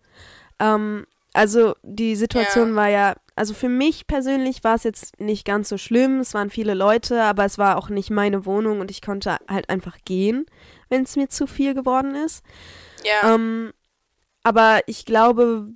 Ähm, 0.59 1.07
also 1.33 1.75
die 1.83 2.17
Situation 2.17 2.71
Ja. 2.71 2.77
war 2.77 2.89
ja, 2.89 3.15
also 3.37 3.55
für 3.55 3.69
mich 3.71 4.07
persönlich 4.07 4.63
war 4.65 4.75
es 4.75 4.83
jetzt 4.85 5.19
nicht 5.21 5.47
ganz 5.47 5.69
so 5.69 5.79
schlimm. 5.79 6.21
Es 6.21 6.35
waren 6.35 6.51
viele 6.51 6.75
Leute, 6.75 7.23
aber 7.23 7.45
es 7.45 7.57
war 7.57 7.79
auch 7.79 7.89
nicht 7.89 8.11
meine 8.11 8.45
Wohnung 8.45 8.81
und 8.81 8.91
ich 8.91 9.01
konnte 9.01 9.39
halt 9.49 9.71
einfach 9.71 9.97
gehen, 10.05 10.45
wenn 10.91 11.05
es 11.05 11.17
mir 11.17 11.29
zu 11.29 11.47
viel 11.47 11.73
geworden 11.75 12.15
ist. 12.15 12.45
Ja. 13.05 13.35
Ähm, 13.35 13.73
aber 14.43 14.81
ich 14.87 15.07
glaube, 15.07 15.69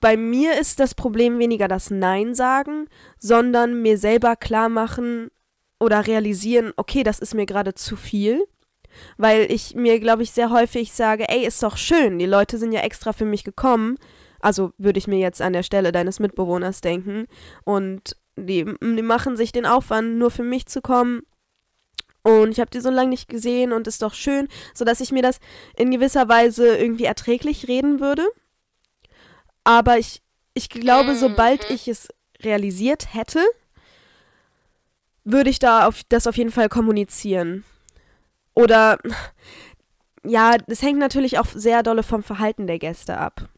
bei 0.00 0.16
mir 0.16 0.58
ist 0.58 0.80
das 0.80 0.94
Problem 0.94 1.38
weniger 1.38 1.68
das 1.68 1.90
Nein 1.90 2.34
sagen, 2.34 2.86
sondern 3.18 3.82
mir 3.82 3.98
selber 3.98 4.36
klar 4.36 4.68
machen 4.68 5.30
oder 5.80 6.06
realisieren, 6.06 6.72
okay, 6.76 7.02
das 7.02 7.18
ist 7.18 7.34
mir 7.34 7.46
gerade 7.46 7.74
zu 7.74 7.96
viel. 7.96 8.44
Weil 9.16 9.50
ich 9.52 9.74
mir, 9.74 10.00
glaube 10.00 10.22
ich, 10.22 10.32
sehr 10.32 10.50
häufig 10.50 10.92
sage, 10.92 11.28
ey, 11.28 11.46
ist 11.46 11.62
doch 11.62 11.76
schön, 11.76 12.18
die 12.18 12.26
Leute 12.26 12.58
sind 12.58 12.72
ja 12.72 12.80
extra 12.80 13.12
für 13.12 13.26
mich 13.26 13.44
gekommen. 13.44 13.96
Also 14.40 14.72
würde 14.78 14.98
ich 14.98 15.06
mir 15.06 15.18
jetzt 15.18 15.42
an 15.42 15.52
der 15.52 15.62
Stelle 15.62 15.92
deines 15.92 16.20
Mitbewohners 16.20 16.80
denken. 16.80 17.26
Und 17.64 18.16
die, 18.36 18.64
die 18.80 19.02
machen 19.02 19.36
sich 19.36 19.52
den 19.52 19.66
Aufwand, 19.66 20.16
nur 20.16 20.30
für 20.30 20.42
mich 20.42 20.66
zu 20.66 20.80
kommen. 20.80 21.22
Und 22.22 22.50
ich 22.50 22.60
habe 22.60 22.70
die 22.70 22.80
so 22.80 22.90
lange 22.90 23.10
nicht 23.10 23.28
gesehen 23.28 23.72
und 23.72 23.86
ist 23.86 24.02
doch 24.02 24.14
schön, 24.14 24.48
sodass 24.74 25.00
ich 25.00 25.12
mir 25.12 25.22
das 25.22 25.38
in 25.76 25.90
gewisser 25.90 26.28
Weise 26.28 26.76
irgendwie 26.76 27.04
erträglich 27.04 27.68
reden 27.68 28.00
würde. 28.00 28.26
Aber 29.68 29.98
ich, 29.98 30.22
ich 30.54 30.70
glaube, 30.70 31.14
sobald 31.14 31.68
Mhm. 31.68 31.74
ich 31.74 31.88
es 31.88 32.08
realisiert 32.40 33.12
hätte, 33.12 33.44
würde 35.24 35.50
ich 35.50 35.58
da 35.58 35.86
auf, 35.86 36.00
das 36.08 36.26
auf 36.26 36.38
jeden 36.38 36.50
Fall 36.50 36.70
kommunizieren. 36.70 37.64
Oder 38.54 38.98
ja, 40.24 40.56
es 40.68 40.80
hängt 40.80 40.98
natürlich 40.98 41.38
auch 41.38 41.44
sehr 41.52 41.82
dolle 41.82 42.02
vom 42.02 42.22
Verhalten 42.22 42.66
der 42.66 42.78
Gäste 42.78 43.18
ab. 43.18 43.50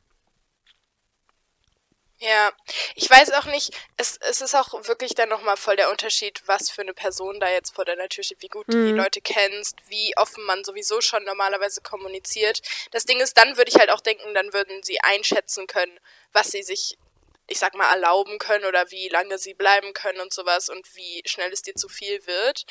Ja, 2.23 2.53
ich 2.97 3.09
weiß 3.09 3.33
auch 3.33 3.47
nicht, 3.47 3.73
es, 3.97 4.19
es 4.19 4.43
ist 4.43 4.55
auch 4.55 4.87
wirklich 4.87 5.15
dann 5.15 5.31
nochmal 5.31 5.57
voll 5.57 5.77
der 5.77 5.91
Unterschied, 5.91 6.43
was 6.45 6.69
für 6.71 6.83
eine 6.83 6.93
Person 6.93 7.41
da 7.41 7.49
jetzt 7.49 7.75
vor 7.75 7.87
deiner 7.87 8.11
Tür 8.11 8.23
steht, 8.23 8.43
wie 8.43 8.49
gut 8.49 8.67
du 8.75 8.79
die 8.79 8.93
Mhm. 8.93 8.99
Leute 8.99 9.23
kennst, 9.23 9.77
wie 9.89 10.15
offen 10.19 10.45
man 10.45 10.63
sowieso 10.63 11.01
schon 11.01 11.25
normalerweise 11.25 11.81
kommuniziert. 11.81 12.61
Das 12.91 13.07
Ding 13.07 13.21
ist, 13.21 13.39
dann 13.39 13.57
würde 13.57 13.71
ich 13.71 13.79
halt 13.79 13.89
auch 13.91 14.01
denken, 14.03 14.35
dann 14.35 14.53
würden 14.53 14.83
sie 14.83 15.01
einschätzen 15.01 15.67
können, 15.67 15.99
was 16.33 16.49
sie 16.51 16.63
sich, 16.63 16.99
ich 17.47 17.59
sag 17.59 17.75
mal, 17.75 17.91
erlauben 17.91 18.39
können 18.39 18.67
oder 18.67 18.91
wie 18.91 19.09
lange 19.09 19.39
sie 19.39 19.55
bleiben 19.55 19.95
können 19.95 20.21
und 20.21 20.35
sowas 20.35 20.69
und 20.69 20.95
wie 20.97 21.23
schnell 21.25 21.51
es 21.53 21.63
dir 21.63 21.75
zu 21.75 21.89
viel 21.89 22.27
wird. 22.27 22.67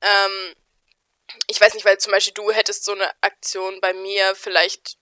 Ähm, 0.00 0.54
ich 1.48 1.60
weiß 1.60 1.74
nicht, 1.74 1.84
weil 1.84 1.98
zum 1.98 2.12
Beispiel 2.12 2.34
du 2.34 2.52
hättest 2.52 2.84
so 2.84 2.92
eine 2.92 3.10
Aktion 3.22 3.80
bei 3.80 3.92
mir 3.94 4.34
vielleicht 4.34 4.96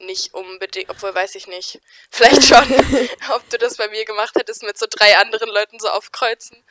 nicht 0.00 0.34
unbedingt, 0.34 0.90
obwohl 0.90 1.14
weiß 1.14 1.34
ich 1.34 1.46
nicht. 1.46 1.80
Vielleicht 2.10 2.44
schon, 2.44 2.64
ob 3.34 3.48
du 3.50 3.58
das 3.58 3.76
bei 3.76 3.88
mir 3.88 4.04
gemacht 4.04 4.34
hättest 4.36 4.62
mit 4.62 4.78
so 4.78 4.86
drei 4.88 5.16
anderen 5.18 5.48
Leuten 5.48 5.78
so 5.78 5.88
aufkreuzen. 5.88 6.64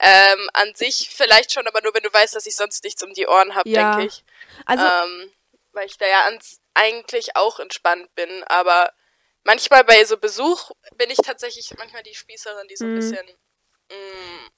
Ähm, 0.00 0.50
an 0.54 0.74
sich 0.74 1.10
vielleicht 1.12 1.52
schon, 1.52 1.66
aber 1.68 1.80
nur 1.82 1.94
wenn 1.94 2.02
du 2.02 2.12
weißt, 2.12 2.34
dass 2.34 2.46
ich 2.46 2.56
sonst 2.56 2.82
nichts 2.84 3.02
um 3.02 3.12
die 3.14 3.26
Ohren 3.28 3.54
habe, 3.54 3.70
Ja. 3.70 3.96
denke 3.96 4.08
ich. 4.08 4.24
Also, 4.66 4.84
ähm, 4.84 5.32
weil 5.72 5.86
ich 5.86 5.98
da 5.98 6.06
ja 6.06 6.24
ans 6.24 6.60
eigentlich 6.74 7.36
auch 7.36 7.60
entspannt 7.60 8.12
bin, 8.16 8.42
aber 8.44 8.92
manchmal 9.44 9.84
bei 9.84 10.04
so 10.04 10.16
Besuch 10.16 10.72
bin 10.96 11.10
ich 11.10 11.18
tatsächlich 11.18 11.72
manchmal 11.78 12.02
die 12.02 12.14
Spießerin, 12.14 12.66
die 12.68 12.76
so 12.76 12.84
ein 12.86 12.90
Mhm. 12.90 12.96
bisschen 12.96 13.26
mh, 13.90 14.50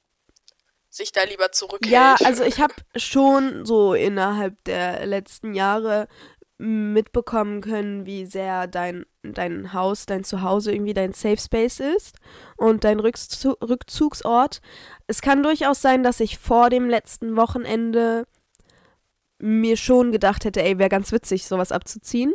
sich 0.88 1.12
da 1.12 1.24
lieber 1.24 1.52
zurückhält. 1.52 1.92
Ja, 1.92 2.16
also 2.24 2.42
ich 2.44 2.60
habe 2.60 2.74
schon 2.96 3.66
so 3.66 3.92
innerhalb 3.92 4.62
der 4.64 5.04
letzten 5.04 5.52
Jahre 5.52 6.08
mitbekommen 6.58 7.60
können, 7.60 8.06
wie 8.06 8.24
sehr 8.24 8.66
dein, 8.66 9.04
dein 9.22 9.72
Haus, 9.74 10.06
dein 10.06 10.24
Zuhause 10.24 10.72
irgendwie 10.72 10.94
dein 10.94 11.12
Safe 11.12 11.36
Space 11.36 11.80
ist 11.80 12.16
und 12.56 12.84
dein 12.84 12.98
Rückzu 12.98 13.56
Rückzugsort. 13.62 14.62
Es 15.06 15.20
kann 15.20 15.42
durchaus 15.42 15.82
sein, 15.82 16.02
dass 16.02 16.20
ich 16.20 16.38
vor 16.38 16.70
dem 16.70 16.88
letzten 16.88 17.36
Wochenende 17.36 18.26
mir 19.38 19.76
schon 19.76 20.12
gedacht 20.12 20.46
hätte, 20.46 20.62
ey, 20.62 20.78
wäre 20.78 20.88
ganz 20.88 21.12
witzig, 21.12 21.44
sowas 21.46 21.72
abzuziehen. 21.72 22.32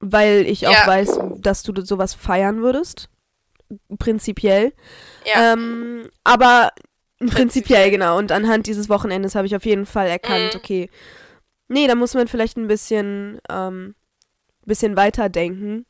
Weil 0.00 0.44
ich 0.46 0.66
auch 0.66 0.72
Ja. 0.72 0.86
weiß, 0.86 1.18
dass 1.38 1.62
du 1.62 1.72
sowas 1.84 2.12
feiern 2.12 2.60
würdest. 2.60 3.08
Prinzipiell. 3.98 4.74
ja. 5.24 5.54
Ähm, 5.54 6.10
aber 6.24 6.72
prinzipiell, 7.18 7.34
Prinzipiell. 7.34 7.90
genau. 7.90 8.18
Und 8.18 8.32
anhand 8.32 8.66
dieses 8.66 8.88
Wochenendes 8.90 9.34
habe 9.34 9.46
ich 9.46 9.56
auf 9.56 9.64
jeden 9.64 9.86
Fall 9.86 10.08
erkannt, 10.08 10.52
Mhm. 10.54 10.58
okay, 10.60 10.90
nee, 11.72 11.86
da 11.86 11.94
muss 11.94 12.14
man 12.14 12.28
vielleicht 12.28 12.56
ein 12.56 12.68
bisschen, 12.68 13.40
ähm, 13.50 13.94
bisschen 14.64 14.96
weiterdenken, 14.96 15.86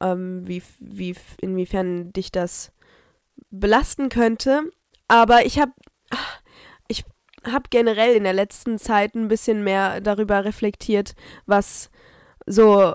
ähm, 0.00 0.46
wie, 0.46 0.62
wie, 0.80 1.14
inwiefern 1.40 2.12
dich 2.12 2.32
das 2.32 2.72
belasten 3.50 4.08
könnte. 4.08 4.62
Aber 5.08 5.46
ich 5.46 5.58
habe, 5.58 5.72
ich 6.88 7.04
habe 7.44 7.68
generell 7.70 8.14
in 8.14 8.24
der 8.24 8.32
letzten 8.32 8.78
Zeit 8.78 9.14
ein 9.14 9.28
bisschen 9.28 9.64
mehr 9.64 10.00
darüber 10.00 10.44
reflektiert, 10.44 11.14
was 11.46 11.90
so 12.46 12.94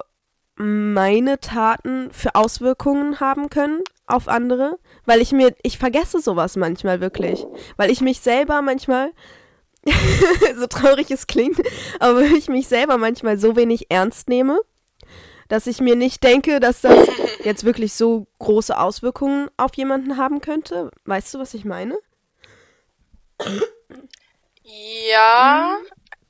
meine 0.55 1.39
Taten 1.39 2.11
für 2.11 2.35
Auswirkungen 2.35 3.19
haben 3.19 3.49
können 3.49 3.83
auf 4.07 4.27
andere, 4.27 4.79
weil 5.05 5.21
ich 5.21 5.31
mir, 5.31 5.55
ich 5.61 5.77
vergesse 5.77 6.19
sowas 6.19 6.55
manchmal 6.55 7.01
wirklich, 7.01 7.45
weil 7.75 7.91
ich 7.91 8.01
mich 8.01 8.21
selber 8.21 8.61
manchmal, 8.61 9.11
so 10.57 10.67
traurig 10.67 11.11
es 11.11 11.27
klingt, 11.27 11.59
aber 11.99 12.21
ich 12.37 12.47
mich 12.47 12.67
selber 12.67 12.97
manchmal 12.97 13.37
so 13.37 13.55
wenig 13.55 13.87
ernst 13.89 14.27
nehme, 14.29 14.59
dass 15.47 15.67
ich 15.67 15.79
mir 15.79 15.95
nicht 15.95 16.23
denke, 16.23 16.59
dass 16.59 16.81
das 16.81 17.07
jetzt 17.43 17.63
wirklich 17.63 17.93
so 17.93 18.27
große 18.39 18.77
Auswirkungen 18.77 19.49
auf 19.57 19.75
jemanden 19.75 20.17
haben 20.17 20.41
könnte. 20.41 20.91
Weißt 21.05 21.33
du, 21.33 21.39
was 21.39 21.53
ich 21.53 21.63
meine? 21.63 21.97
Ja, 24.63 25.77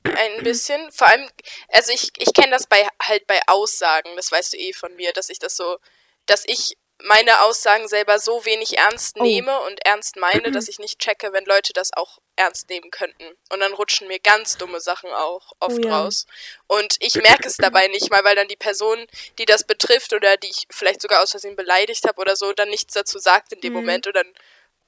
ein 0.04 0.42
bisschen. 0.44 0.80
Vor 0.92 1.08
allem, 1.08 1.28
also 1.68 1.92
ich, 1.92 2.10
ich 2.18 2.32
kenne 2.32 2.50
das 2.50 2.66
bei 2.66 2.86
halt 3.02 3.26
bei 3.26 3.40
Aussagen, 3.46 4.10
das 4.16 4.30
weißt 4.30 4.52
du 4.52 4.56
eh 4.56 4.72
von 4.72 4.94
mir, 4.94 5.12
dass 5.12 5.28
ich 5.28 5.38
das 5.38 5.56
so, 5.56 5.78
dass 6.26 6.44
ich 6.46 6.76
meine 7.04 7.42
Aussagen 7.42 7.86
selber 7.88 8.18
so 8.18 8.44
wenig 8.44 8.76
ernst 8.76 9.16
Oh. 9.18 9.22
nehme 9.22 9.58
und 9.60 9.84
ernst 9.86 10.16
meine, 10.16 10.50
dass 10.50 10.68
ich 10.68 10.78
nicht 10.78 10.98
checke, 10.98 11.32
wenn 11.32 11.44
Leute 11.44 11.72
das 11.72 11.92
auch 11.94 12.18
ernst 12.36 12.68
nehmen 12.70 12.90
könnten. 12.90 13.24
Und 13.52 13.60
dann 13.60 13.72
rutschen 13.72 14.08
mir 14.08 14.18
ganz 14.18 14.56
dumme 14.56 14.80
Sachen 14.80 15.10
auch 15.10 15.52
oft 15.60 15.84
Oh 15.84 15.88
ja. 15.88 15.98
raus. 16.00 16.26
Und 16.66 16.96
ich 17.00 17.14
merke 17.14 17.48
es 17.48 17.56
dabei 17.56 17.86
nicht 17.88 18.10
mal, 18.10 18.22
weil 18.24 18.36
dann 18.36 18.48
die 18.48 18.56
Person, 18.56 19.06
die 19.38 19.44
das 19.44 19.64
betrifft 19.64 20.12
oder 20.12 20.36
die 20.36 20.48
ich 20.48 20.66
vielleicht 20.70 21.02
sogar 21.02 21.22
aus 21.22 21.30
Versehen 21.32 21.56
beleidigt 21.56 22.06
habe 22.06 22.20
oder 22.20 22.36
so, 22.36 22.52
dann 22.52 22.68
nichts 22.68 22.94
dazu 22.94 23.18
sagt 23.18 23.52
in 23.52 23.60
dem 23.60 23.72
Mhm. 23.72 23.78
Moment 23.80 24.06
und 24.06 24.16
dann 24.16 24.32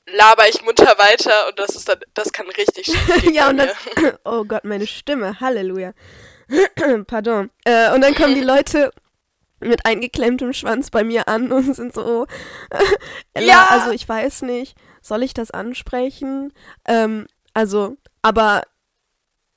laber 0.07 0.49
ich 0.49 0.62
munter 0.62 0.99
weiter 0.99 1.49
und 1.49 1.59
das 1.59 1.76
ist 1.76 1.88
dann, 1.88 2.00
das 2.14 2.33
kann 2.33 2.49
richtig 2.50 2.87
schief 2.87 3.21
gehen 3.23 3.35
ja, 3.35 3.49
und 3.49 3.59
das, 3.59 3.76
oh 4.25 4.45
Gott, 4.45 4.64
meine 4.64 4.87
Stimme, 4.87 5.38
Halleluja. 5.40 5.93
Pardon. 7.07 7.50
Äh, 7.64 7.93
und 7.93 8.00
dann 8.00 8.14
kommen 8.14 8.35
die 8.35 8.40
Leute 8.45 8.90
mit 9.61 9.85
eingeklemmtem 9.87 10.52
Schwanz 10.52 10.90
bei 10.90 11.05
mir 11.05 11.29
an 11.29 11.52
und 11.52 11.75
sind 11.76 11.95
so, 11.95 12.26
Ella, 13.35 13.47
Ja. 13.47 13.67
also 13.71 13.90
ich 13.90 14.09
weiß 14.09 14.43
nicht, 14.43 14.76
soll 15.02 15.23
ich 15.23 15.35
das 15.35 15.50
ansprechen? 15.50 16.52
Ähm, 16.87 17.26
also, 17.55 17.97
aber, 18.23 18.62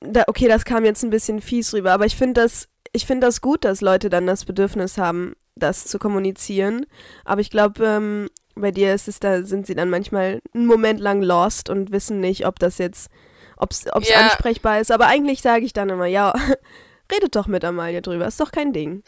da, 0.01 0.23
okay, 0.27 0.47
das 0.47 0.65
kam 0.65 0.85
jetzt 0.85 1.03
ein 1.03 1.09
bisschen 1.09 1.41
fies 1.41 1.73
rüber, 1.73 1.91
aber 1.93 2.05
ich 2.05 2.15
finde 2.15 2.41
das, 2.41 2.67
ich 2.91 3.05
finde 3.05 3.27
das 3.27 3.41
gut, 3.41 3.63
dass 3.65 3.81
Leute 3.81 4.09
dann 4.09 4.27
das 4.27 4.45
Bedürfnis 4.45 4.97
haben, 4.97 5.35
das 5.55 5.85
zu 5.85 5.99
kommunizieren. 5.99 6.85
Aber 7.25 7.41
ich 7.41 7.49
glaube, 7.49 7.85
ähm, 7.85 8.29
bei 8.55 8.71
dir 8.71 8.93
ist 8.93 9.07
es 9.07 9.19
da, 9.19 9.43
sind 9.43 9.65
sie 9.65 9.75
dann 9.75 9.89
manchmal 9.89 10.39
einen 10.53 10.65
Moment 10.67 10.99
lang 10.99 11.21
lost 11.21 11.69
und 11.69 11.91
wissen 11.91 12.19
nicht, 12.19 12.45
ob 12.45 12.59
das 12.59 12.77
jetzt, 12.77 13.09
ob 13.57 13.71
es 13.71 13.83
Ja. 14.09 14.17
ansprechbar 14.17 14.79
ist. 14.79 14.91
Aber 14.91 15.07
eigentlich 15.07 15.41
sage 15.41 15.65
ich 15.65 15.73
dann 15.73 15.89
immer, 15.89 16.05
ja, 16.05 16.33
redet 17.11 17.35
doch 17.35 17.47
mit 17.47 17.63
Amalia 17.65 18.01
drüber, 18.01 18.27
ist 18.27 18.39
doch 18.39 18.51
kein 18.51 18.73
Ding. 18.73 19.03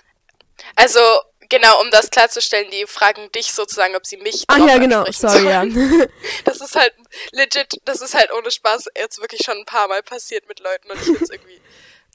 Also, 0.76 1.00
genau, 1.50 1.82
um 1.82 1.92
das 1.92 2.10
klarzustellen, 2.10 2.70
die 2.72 2.86
fragen 2.88 3.32
dich 3.32 3.54
sozusagen, 3.54 3.96
ob 3.96 4.06
sie 4.06 4.18
mich 4.18 4.44
Ach 4.48 4.58
ja, 4.58 4.78
genau, 4.78 5.06
sorry, 5.12 5.50
ja. 5.50 5.64
Das 6.46 6.62
ist 6.62 6.76
halt 6.76 6.94
legit, 7.32 7.80
das 7.86 8.02
ist 8.02 8.14
halt 8.14 8.32
ohne 8.34 8.52
Spaß 8.52 8.86
jetzt 8.98 9.20
wirklich 9.20 9.42
schon 9.44 9.58
ein 9.58 9.66
paar 9.66 9.88
Mal 9.88 10.04
passiert 10.04 10.48
mit 10.48 10.60
Leuten 10.60 10.92
und 10.92 10.98
ich 10.98 11.06
finde 11.06 11.24
es 11.24 11.30
irgendwie 11.30 11.62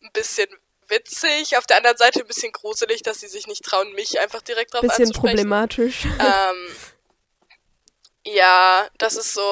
ein 0.02 0.10
bisschen 0.12 0.48
witzig, 0.88 1.56
auf 1.56 1.66
der 1.66 1.76
anderen 1.76 1.96
Seite 1.96 2.20
ein 2.20 2.26
bisschen 2.26 2.52
gruselig, 2.52 3.02
dass 3.02 3.20
sie 3.20 3.28
sich 3.28 3.46
nicht 3.46 3.64
trauen, 3.64 3.92
mich 3.92 4.20
einfach 4.20 4.42
direkt 4.42 4.74
drauf 4.74 4.80
Bisschen 4.80 5.06
anzusprechen. 5.06 5.36
problematisch. 5.36 6.04
Ähm, 6.04 6.76
ja, 8.26 8.88
das 8.98 9.16
ist 9.16 9.32
so 9.34 9.42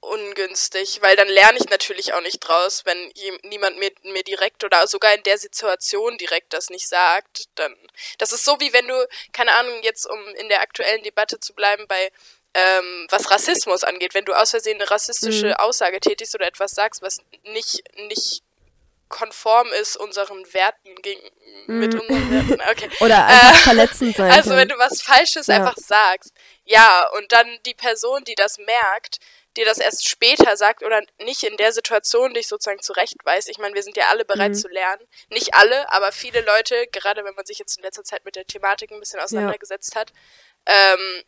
ungünstig, 0.00 1.02
weil 1.02 1.16
dann 1.16 1.28
lerne 1.28 1.58
ich 1.58 1.68
natürlich 1.68 2.12
auch 2.14 2.20
nicht 2.20 2.38
draus, 2.40 2.84
wenn 2.84 3.12
niemand 3.42 3.78
mir, 3.78 3.90
mir 4.04 4.22
direkt 4.22 4.62
oder 4.64 4.86
sogar 4.86 5.12
in 5.14 5.22
der 5.24 5.38
Situation 5.38 6.16
direkt 6.18 6.52
das 6.52 6.70
nicht 6.70 6.88
sagt, 6.88 7.44
dann 7.56 7.74
das 8.18 8.32
ist 8.32 8.44
so 8.44 8.60
wie 8.60 8.72
wenn 8.72 8.86
du, 8.86 9.08
keine 9.32 9.52
Ahnung, 9.54 9.82
jetzt 9.82 10.06
um 10.06 10.28
in 10.36 10.48
der 10.48 10.60
aktuellen 10.60 11.02
Debatte 11.02 11.40
zu 11.40 11.52
bleiben 11.54 11.86
bei 11.88 12.10
ähm, 12.54 13.06
was 13.10 13.30
Rassismus 13.30 13.84
angeht, 13.84 14.14
wenn 14.14 14.24
du 14.24 14.32
aus 14.34 14.50
Versehen 14.50 14.80
eine 14.80 14.90
rassistische 14.90 15.48
Mhm. 15.48 15.52
Aussage 15.54 16.00
tätigst 16.00 16.34
oder 16.34 16.46
etwas 16.46 16.72
sagst, 16.72 17.02
was 17.02 17.18
nicht, 17.44 17.82
nicht 17.96 18.42
konform 19.08 19.68
ist 19.72 19.96
unseren 19.96 20.52
Werten 20.52 20.94
gegen, 21.02 21.20
mit 21.66 21.94
Mhm. 21.94 22.00
unseren 22.00 22.30
Werten. 22.30 22.60
Okay. 22.70 22.88
Oder 23.00 23.24
einfach 23.26 23.54
Äh, 23.54 23.62
verletzend 23.62 24.16
sein 24.16 24.30
Also 24.36 24.50
wenn 24.50 24.68
du 24.68 24.78
was 24.78 25.02
Falsches 25.02 25.46
Ja. 25.46 25.56
einfach 25.56 25.76
sagst, 25.76 26.32
ja, 26.64 27.06
und 27.16 27.32
dann 27.32 27.46
die 27.64 27.74
Person, 27.74 28.24
die 28.24 28.34
das 28.34 28.58
merkt, 28.58 29.18
dir 29.58 29.66
das 29.66 29.78
erst 29.78 30.08
später 30.08 30.56
sagt 30.56 30.82
oder 30.82 31.02
nicht 31.18 31.42
in 31.42 31.56
der 31.58 31.72
Situation 31.72 32.32
dich 32.32 32.48
sozusagen 32.48 32.80
zurechtweist. 32.80 33.48
Ich 33.50 33.58
meine, 33.58 33.74
wir 33.74 33.82
sind 33.82 33.96
ja 33.96 34.06
alle 34.08 34.24
bereit 34.24 34.52
Mhm. 34.52 34.56
zu 34.56 34.68
lernen. 34.68 35.02
Nicht 35.28 35.54
alle, 35.54 35.90
aber 35.92 36.12
viele 36.12 36.40
Leute, 36.40 36.86
gerade 36.92 37.24
wenn 37.24 37.34
man 37.34 37.44
sich 37.44 37.58
jetzt 37.58 37.76
in 37.76 37.82
letzter 37.82 38.04
Zeit 38.04 38.24
mit 38.24 38.36
der 38.36 38.46
Thematik 38.46 38.90
ein 38.90 39.00
bisschen 39.00 39.20
auseinandergesetzt 39.20 39.94
hat, 39.96 40.12
ähm, 40.66 41.22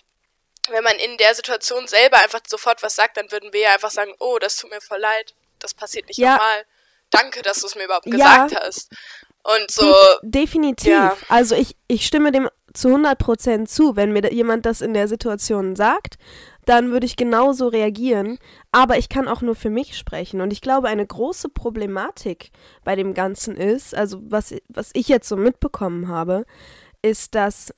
wenn 0.70 0.84
man 0.84 0.96
in 0.96 1.16
der 1.18 1.34
Situation 1.34 1.86
selber 1.88 2.18
einfach 2.18 2.40
sofort 2.46 2.82
was 2.82 2.94
sagt, 2.94 3.16
dann 3.16 3.30
würden 3.32 3.52
wir 3.52 3.60
ja 3.60 3.74
einfach 3.74 3.90
sagen, 3.90 4.14
oh, 4.18 4.38
das 4.38 4.56
tut 4.56 4.70
mir 4.70 4.80
voll 4.80 4.98
leid, 5.00 5.34
das 5.58 5.74
passiert 5.74 6.06
nicht 6.08 6.18
Ja. 6.18 6.32
nochmal. 6.34 6.64
Danke, 7.10 7.42
dass 7.42 7.60
du 7.60 7.66
es 7.66 7.74
mir 7.74 7.84
überhaupt 7.84 8.06
Ja. 8.06 8.46
gesagt 8.46 8.62
hast. 8.64 8.88
Und 9.42 9.70
so, 9.70 9.90
Def 9.90 10.18
definitiv. 10.22 10.88
ja. 10.92 11.16
Also 11.28 11.54
ich, 11.56 11.74
ich 11.88 12.06
stimme 12.06 12.30
dem 12.30 12.48
zu 12.74 12.88
100% 12.88 13.66
zu. 13.66 13.96
Wenn 13.96 14.12
mir 14.12 14.22
da 14.22 14.28
jemand 14.28 14.66
das 14.66 14.80
in 14.80 14.94
der 14.94 15.08
Situation 15.08 15.76
sagt, 15.76 16.16
dann 16.66 16.90
würde 16.90 17.06
ich 17.06 17.16
genauso 17.16 17.68
reagieren. 17.68 18.38
Aber 18.72 18.98
ich 18.98 19.08
kann 19.08 19.28
auch 19.28 19.42
nur 19.42 19.54
für 19.54 19.70
mich 19.70 19.96
sprechen. 19.96 20.40
Und 20.40 20.52
ich 20.52 20.60
glaube, 20.60 20.88
eine 20.88 21.06
große 21.06 21.48
Problematik 21.48 22.50
bei 22.84 22.96
dem 22.96 23.14
Ganzen 23.14 23.56
ist, 23.56 23.94
also 23.94 24.20
was, 24.22 24.54
was 24.68 24.90
ich 24.94 25.08
jetzt 25.08 25.28
so 25.28 25.36
mitbekommen 25.36 26.08
habe, 26.08 26.44
ist, 27.02 27.34
dass 27.34 27.74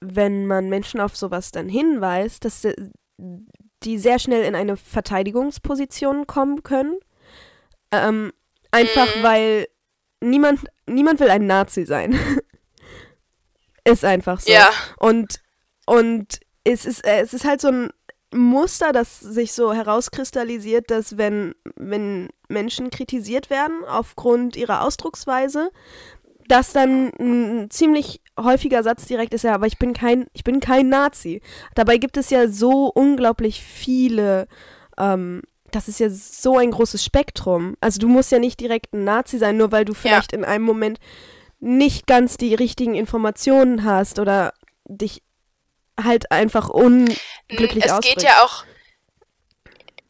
wenn 0.00 0.46
man 0.46 0.68
Menschen 0.68 1.00
auf 1.00 1.16
sowas 1.16 1.52
dann 1.52 1.68
hinweist, 1.68 2.44
dass 2.44 2.66
die 3.82 3.98
sehr 3.98 4.18
schnell 4.18 4.44
in 4.44 4.54
eine 4.54 4.76
Verteidigungsposition 4.76 6.26
kommen 6.26 6.62
können. 6.62 6.96
Ähm, 7.92 8.32
einfach 8.70 9.06
Mhm. 9.16 9.22
weil 9.22 9.66
niemand, 10.20 10.60
niemand 10.86 11.20
will 11.20 11.30
ein 11.30 11.46
Nazi 11.46 11.84
sein. 11.84 12.14
ist 13.92 14.04
einfach 14.04 14.40
so. 14.40 14.52
ja, 14.52 14.70
Und, 14.98 15.40
und 15.86 16.40
es, 16.64 16.84
ist, 16.84 17.04
äh, 17.06 17.20
es 17.20 17.32
ist 17.32 17.44
halt 17.44 17.60
so 17.60 17.68
ein 17.68 17.90
Muster, 18.34 18.92
das 18.92 19.20
sich 19.20 19.52
so 19.52 19.72
herauskristallisiert, 19.72 20.90
dass 20.90 21.16
wenn, 21.16 21.54
wenn 21.76 22.28
Menschen 22.48 22.90
kritisiert 22.90 23.50
werden 23.50 23.84
aufgrund 23.86 24.56
ihrer 24.56 24.82
Ausdrucksweise, 24.82 25.70
dass 26.48 26.72
dann 26.72 27.12
ein 27.18 27.70
ziemlich 27.70 28.20
häufiger 28.38 28.82
Satz 28.82 29.06
direkt 29.06 29.34
ist, 29.34 29.42
ja, 29.42 29.54
aber 29.54 29.66
ich 29.66 29.78
bin 29.78 29.92
kein, 29.92 30.26
ich 30.32 30.44
bin 30.44 30.60
kein 30.60 30.88
Nazi. 30.88 31.40
Dabei 31.74 31.98
gibt 31.98 32.16
es 32.16 32.30
ja 32.30 32.48
so 32.48 32.86
unglaublich 32.86 33.62
viele, 33.62 34.46
ähm, 34.98 35.42
das 35.72 35.88
ist 35.88 35.98
ja 35.98 36.08
so 36.10 36.58
ein 36.58 36.70
großes 36.70 37.04
Spektrum. 37.04 37.76
Also 37.80 37.98
du 37.98 38.08
musst 38.08 38.30
ja 38.30 38.38
nicht 38.38 38.60
direkt 38.60 38.92
ein 38.92 39.04
Nazi 39.04 39.38
sein, 39.38 39.56
nur 39.56 39.72
weil 39.72 39.84
du 39.84 39.94
vielleicht 39.94 40.32
in 40.32 40.44
einem 40.44 40.64
Moment 40.64 40.98
nicht 41.58 42.06
ganz 42.06 42.36
die 42.36 42.54
richtigen 42.54 42.94
Informationen 42.94 43.84
hast 43.84 44.18
oder 44.18 44.52
dich 44.84 45.22
halt 46.02 46.30
einfach 46.30 46.68
unglücklich 46.68 47.84
es 47.84 48.00
geht 48.00 48.22
ja 48.22 48.44
auch, 48.44 48.64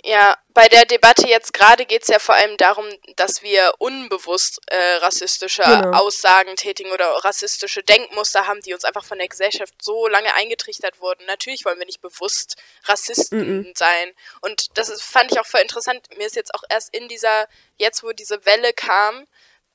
ja, 0.03 0.37
bei 0.55 0.69
der 0.69 0.85
Debatte 0.85 1.29
jetzt 1.29 1.53
gerade 1.53 1.85
geht 1.85 2.03
es 2.03 2.09
ja 2.09 2.19
vor 2.19 2.35
allem 2.35 2.57
darum, 2.57 2.87
dass 3.17 3.43
wir 3.43 3.73
unbewusst 3.79 4.61
äh, 4.67 4.95
rassistische 4.97 5.63
Genau. 5.63 5.91
Aussagen 5.99 6.55
tätigen 6.57 6.91
oder 6.93 7.07
rassistische 7.25 7.83
Denkmuster 7.83 8.47
haben, 8.47 8.61
die 8.61 8.73
uns 8.73 8.85
einfach 8.85 9.05
von 9.05 9.19
der 9.19 9.29
Gesellschaft 9.29 9.75
so 9.83 10.07
lange 10.07 10.33
eingetrichtert 10.35 11.01
wurden. 11.01 11.25
Natürlich 11.27 11.65
wollen 11.65 11.79
wir 11.79 11.87
nicht 11.87 12.03
bewusst 12.03 12.57
Rassisten 12.85 13.59
Mhm. 13.59 13.73
sein. 13.75 14.13
Und 14.41 14.79
das 14.79 14.89
ist, 14.89 15.03
fand 15.03 15.33
ich 15.33 15.41
auch 15.41 15.47
voll 15.47 15.61
interessant. 15.61 16.07
Mir 16.17 16.27
ist 16.27 16.37
jetzt 16.37 16.55
auch 16.55 16.63
erst 16.69 16.95
in 16.95 17.09
dieser, 17.09 17.49
jetzt 17.77 18.03
wo 18.03 18.13
diese 18.13 18.45
Welle 18.47 18.73
kam, 18.73 19.27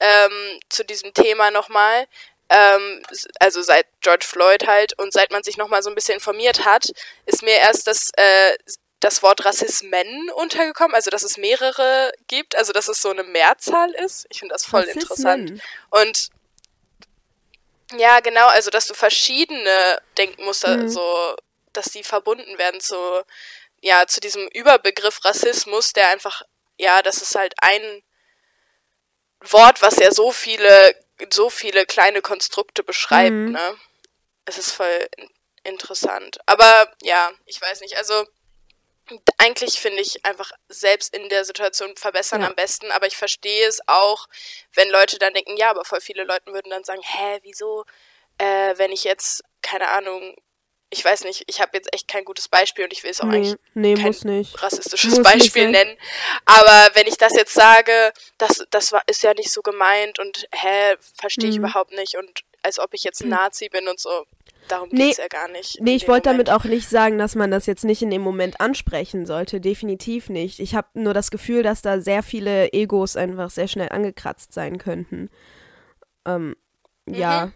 ähm, 0.01 0.59
zu 0.67 0.83
diesem 0.83 1.13
Thema 1.13 1.51
nochmal, 1.51 2.07
ähm, 2.49 3.01
also 3.39 3.61
seit 3.61 3.85
George 4.01 4.25
Floyd 4.27 4.67
halt 4.67 4.97
und 4.99 5.13
seit 5.13 5.31
man 5.31 5.43
sich 5.43 5.55
nochmal 5.57 5.83
so 5.83 5.89
ein 5.89 5.95
bisschen 5.95 6.15
informiert 6.15 6.65
hat, 6.65 6.91
ist 7.25 7.43
mir 7.43 7.55
erst 7.55 7.87
das, 7.87 8.09
äh, 8.17 8.57
das 8.99 9.23
Wort 9.23 9.45
Rassismen 9.45 10.29
untergekommen, 10.31 10.95
also 10.95 11.09
dass 11.11 11.23
es 11.23 11.37
mehrere 11.37 12.11
gibt, 12.27 12.55
also 12.55 12.73
dass 12.73 12.87
es 12.87 13.01
so 13.01 13.09
eine 13.09 13.23
Mehrzahl 13.23 13.91
ist. 13.91 14.25
Ich 14.29 14.39
finde 14.39 14.53
das 14.53 14.65
voll 14.65 14.83
interessant. 14.83 15.51
Rassismen. 15.51 15.61
Und 15.91 16.29
ja, 17.97 18.19
genau, 18.19 18.47
also 18.47 18.69
dass 18.71 18.87
du 18.87 18.93
verschiedene 18.93 20.01
Denkmuster 20.17 20.77
Mhm. 20.77 20.89
so, 20.89 21.35
dass 21.73 21.85
die 21.85 22.03
verbunden 22.03 22.57
werden 22.57 22.81
zu, 22.81 23.23
ja, 23.81 24.07
zu 24.07 24.19
diesem 24.19 24.47
Überbegriff 24.49 25.23
Rassismus, 25.23 25.93
der 25.93 26.09
einfach, 26.09 26.41
ja, 26.77 27.01
das 27.01 27.21
ist 27.21 27.35
halt 27.35 27.53
ein 27.61 28.03
Wort, 29.41 29.81
was 29.81 29.97
ja 29.97 30.11
so 30.11 30.31
viele, 30.31 30.95
so 31.31 31.49
viele 31.49 31.85
kleine 31.85 32.21
Konstrukte 32.21 32.83
beschreibt, 32.83 33.35
Mhm. 33.35 33.51
ne? 33.53 33.77
Es 34.45 34.57
ist 34.57 34.71
voll 34.71 35.07
in 35.17 35.29
interessant. 35.63 36.39
Aber 36.47 36.91
ja, 37.03 37.31
ich 37.45 37.61
weiß 37.61 37.81
nicht, 37.81 37.95
also 37.95 38.25
eigentlich 39.37 39.79
finde 39.79 40.01
ich 40.01 40.25
einfach 40.25 40.51
selbst 40.69 41.13
in 41.13 41.29
der 41.29 41.45
Situation 41.45 41.95
verbessern 41.97 42.41
Ja. 42.41 42.47
am 42.47 42.55
besten, 42.55 42.91
aber 42.91 43.07
ich 43.07 43.17
verstehe 43.17 43.67
es 43.67 43.79
auch, 43.87 44.27
wenn 44.73 44.89
Leute 44.89 45.19
dann 45.19 45.33
denken, 45.33 45.57
ja, 45.57 45.69
aber 45.69 45.85
voll 45.85 46.01
viele 46.01 46.23
Leute 46.23 46.51
würden 46.53 46.69
dann 46.69 46.83
sagen, 46.83 47.01
hä, 47.03 47.39
wieso, 47.43 47.85
äh, 48.37 48.73
wenn 48.77 48.91
ich 48.91 49.03
jetzt, 49.03 49.43
keine 49.61 49.89
Ahnung, 49.89 50.35
ich 50.93 51.03
weiß 51.03 51.23
nicht, 51.23 51.43
ich 51.47 51.61
habe 51.61 51.71
jetzt 51.73 51.91
echt 51.93 52.07
kein 52.07 52.25
gutes 52.25 52.47
Beispiel 52.49 52.83
und 52.83 52.93
ich 52.93 53.03
will 53.03 53.11
es 53.11 53.21
auch 53.21 53.25
Nee, 53.25 53.37
eigentlich 53.37 53.55
nee, 53.73 53.93
kein 53.95 54.45
rassistisches 54.61 55.15
Muss 55.17 55.23
Beispiel 55.23 55.69
nennen. 55.71 55.97
Aber 56.45 56.89
wenn 56.93 57.07
ich 57.07 57.17
das 57.17 57.33
jetzt 57.35 57.53
sage, 57.53 57.91
das, 58.37 58.65
das 58.69 58.91
war, 58.91 59.01
ist 59.07 59.23
ja 59.23 59.33
nicht 59.33 59.51
so 59.51 59.61
gemeint 59.61 60.19
und 60.19 60.47
hä, 60.53 60.95
verstehe 61.19 61.49
ich 61.49 61.57
Mhm. 61.57 61.63
überhaupt 61.65 61.93
nicht 61.93 62.17
und 62.17 62.29
als 62.61 62.77
ob 62.77 62.93
ich 62.93 63.03
jetzt 63.03 63.21
ein 63.23 63.29
Nazi 63.29 63.69
bin 63.69 63.87
und 63.87 63.99
so. 63.99 64.25
Darum 64.67 64.89
Nee, 64.91 65.05
geht's 65.05 65.17
ja 65.17 65.27
gar 65.27 65.47
nicht. 65.47 65.77
Nee, 65.81 65.95
ich 65.95 66.07
wollte 66.07 66.29
damit 66.29 66.49
auch 66.51 66.65
nicht 66.65 66.87
sagen, 66.87 67.17
dass 67.17 67.33
man 67.35 67.49
das 67.49 67.65
jetzt 67.65 67.83
nicht 67.83 68.01
in 68.03 68.11
dem 68.11 68.21
Moment 68.21 68.61
ansprechen 68.61 69.25
sollte. 69.25 69.59
Definitiv 69.59 70.29
nicht. 70.29 70.59
Ich 70.59 70.75
habe 70.75 70.87
nur 70.93 71.13
das 71.15 71.31
Gefühl, 71.31 71.63
dass 71.63 71.81
da 71.81 71.99
sehr 71.99 72.21
viele 72.21 72.71
Egos 72.71 73.15
einfach 73.15 73.49
sehr 73.49 73.67
schnell 73.67 73.89
angekratzt 73.89 74.53
sein 74.53 74.77
könnten. 74.77 75.29
Ähm, 76.25 76.55
ja. 77.07 77.51